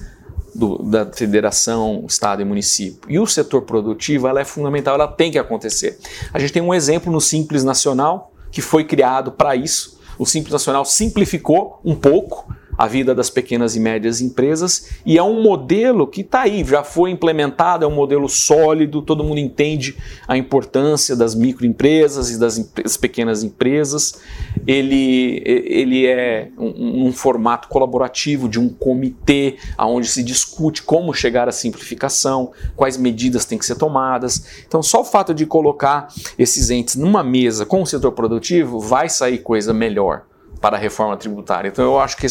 do, 0.53 0.83
da 0.83 1.05
federação, 1.05 2.05
estado 2.07 2.41
e 2.41 2.45
município 2.45 3.09
e 3.09 3.19
o 3.19 3.25
setor 3.25 3.63
produtivo, 3.63 4.27
ela 4.27 4.41
é 4.41 4.45
fundamental, 4.45 4.95
ela 4.95 5.07
tem 5.07 5.31
que 5.31 5.39
acontecer. 5.39 5.97
A 6.33 6.39
gente 6.39 6.53
tem 6.53 6.61
um 6.61 6.73
exemplo 6.73 7.11
no 7.11 7.21
Simples 7.21 7.63
Nacional 7.63 8.33
que 8.51 8.61
foi 8.61 8.83
criado 8.83 9.31
para 9.31 9.55
isso. 9.55 9.99
O 10.17 10.25
Simples 10.25 10.51
Nacional 10.51 10.83
simplificou 10.85 11.79
um 11.83 11.95
pouco 11.95 12.53
a 12.79 12.87
vida 12.87 13.13
das 13.13 13.29
pequenas 13.29 13.75
e 13.75 13.79
médias 13.79 14.21
empresas 14.21 14.87
e 15.05 15.17
é 15.17 15.23
um 15.23 15.43
modelo 15.43 16.07
que 16.07 16.21
está 16.21 16.43
aí, 16.43 16.63
já 16.63 16.81
foi 16.81 17.11
implementado, 17.11 17.83
é 17.83 17.87
um 17.87 17.93
modelo 17.93 18.29
sólido, 18.29 19.01
todo 19.01 19.21
mundo 19.21 19.37
entende 19.37 19.97
a 20.25 20.37
importância 20.37 21.13
das 21.13 21.35
microempresas 21.35 22.31
e 22.31 22.39
das, 22.39 22.57
pequenas 22.95 23.43
empresas. 23.43 24.21
Ele, 24.65 25.43
ele 25.45 26.07
é 26.07 26.51
um, 26.57 27.07
um, 27.07 27.11
formato 27.11 27.67
colaborativo 27.67 28.47
de 28.47 28.57
um 28.57 28.69
comitê 28.69 29.57
onde 29.77 30.07
se 30.07 30.23
discute 30.23 30.81
como 30.81 31.13
chegar 31.13 31.49
à 31.49 31.51
simplificação, 31.51 32.53
quais 32.77 32.95
medidas 32.95 33.43
têm 33.43 33.57
que 33.57 33.65
ser 33.65 33.75
tomadas. 33.75 34.63
Então, 34.65 34.81
só 34.81 35.01
o 35.01 35.05
fato 35.05 35.33
de 35.33 35.45
colocar 35.45 36.07
esses 36.37 36.69
entes 36.69 36.95
numa 36.95 37.25
mesa 37.25 37.65
com 37.65 37.81
o 37.81 37.85
setor 37.85 38.13
produtivo 38.13 38.79
vai 38.79 39.09
sair 39.09 39.39
coisa 39.39 39.73
melhor 39.73 40.28
para 40.59 40.77
a 40.77 40.79
reforma 40.79 41.15
tributária. 41.17 41.69
Então 41.69 41.83
eu 41.83 41.99
acho 41.99 42.17
que 42.17 42.25
é, 42.25 42.29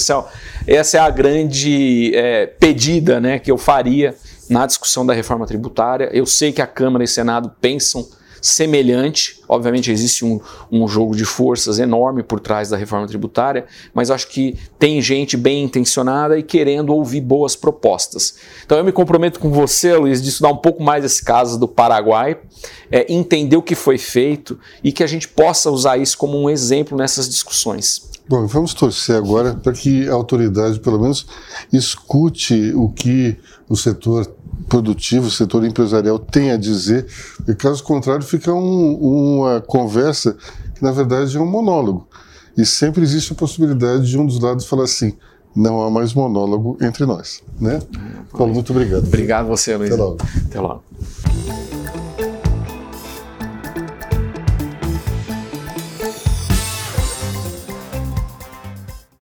essa 0.67 0.97
é 0.97 1.01
a 1.01 1.11
grande 1.11 2.13
é, 2.15 2.47
pedida 2.47 3.21
né, 3.21 3.39
que 3.39 3.51
eu 3.51 3.59
faria 3.59 4.15
na 4.49 4.67
discussão 4.67 5.05
da 5.05 5.13
reforma 5.13 5.47
tributária. 5.47 6.09
Eu 6.13 6.27
sei 6.27 6.53
que 6.53 6.63
a 6.63 6.67
Câmara 6.67 7.05
e 7.05 7.07
o 7.07 7.09
Senado 7.09 7.53
pensam 7.61 8.07
semelhante. 8.41 9.41
Obviamente 9.49 9.91
existe 9.91 10.25
um, 10.25 10.41
um 10.71 10.87
jogo 10.87 11.17
de 11.17 11.25
forças 11.25 11.79
enorme 11.79 12.23
por 12.23 12.41
trás 12.41 12.69
da 12.69 12.77
reforma 12.77 13.07
tributária, 13.07 13.67
mas 13.93 14.11
acho 14.11 14.29
que 14.29 14.57
tem 14.79 15.01
gente 15.01 15.37
bem 15.37 15.65
intencionada 15.65 16.39
e 16.39 16.43
querendo 16.43 16.95
ouvir 16.95 17.21
boas 17.21 17.57
propostas. 17.57 18.37
Então 18.65 18.79
eu 18.79 18.85
me 18.85 18.93
comprometo 18.93 19.41
com 19.41 19.51
você, 19.51 19.97
Luiz, 19.97 20.23
de 20.23 20.29
estudar 20.29 20.51
um 20.51 20.57
pouco 20.57 20.83
mais 20.83 21.05
esse 21.05 21.25
caso 21.25 21.59
do 21.59 21.67
Paraguai, 21.67 22.39
é, 22.91 23.13
entender 23.13 23.57
o 23.57 23.63
que 23.63 23.75
foi 23.75 23.99
feito 23.99 24.59
e 24.83 24.93
que 24.93 25.03
a 25.03 25.07
gente 25.07 25.29
possa 25.29 25.71
usar 25.71 25.97
isso 25.97 26.17
como 26.17 26.39
um 26.39 26.49
exemplo 26.49 26.97
nessas 26.97 27.29
discussões. 27.29 28.09
Bom, 28.29 28.47
vamos 28.47 28.75
torcer 28.75 29.17
agora 29.17 29.55
para 29.55 29.73
que 29.73 30.07
a 30.07 30.13
autoridade, 30.13 30.79
pelo 30.81 31.01
menos, 31.01 31.27
escute 31.73 32.73
o 32.75 32.91
que 32.91 33.39
o 33.69 33.75
setor 33.75 34.31
produtivo, 34.69 35.29
o 35.29 35.31
setor 35.31 35.65
empresarial 35.65 36.19
tem 36.19 36.51
a 36.51 36.57
dizer, 36.59 37.07
e 37.49 37.55
caso 37.55 37.83
contrário, 37.83 38.23
fica 38.23 38.53
um, 38.53 39.39
uma 39.41 39.61
conversa 39.63 40.37
que, 40.75 40.83
na 40.83 40.93
verdade, 40.93 41.37
é 41.37 41.41
um 41.41 41.47
monólogo. 41.47 42.07
E 42.57 42.67
sempre 42.67 43.03
existe 43.03 43.33
a 43.33 43.37
possibilidade 43.37 44.07
de 44.07 44.19
um 44.19 44.27
dos 44.27 44.41
lados 44.41 44.67
falar 44.67 44.85
assim: 44.85 45.15
não 45.55 45.81
há 45.81 45.91
mais 45.91 46.13
monólogo 46.13 46.77
entre 46.83 47.07
nós. 47.07 47.43
Né? 47.59 47.81
Paulo, 48.33 48.53
muito 48.53 48.73
obrigado. 48.73 49.07
Obrigado 49.07 49.47
você, 49.47 49.77
Luiz. 49.77 49.93
Até 49.93 50.03
logo. 50.03 50.19
Até 50.49 50.61
logo. 50.61 50.83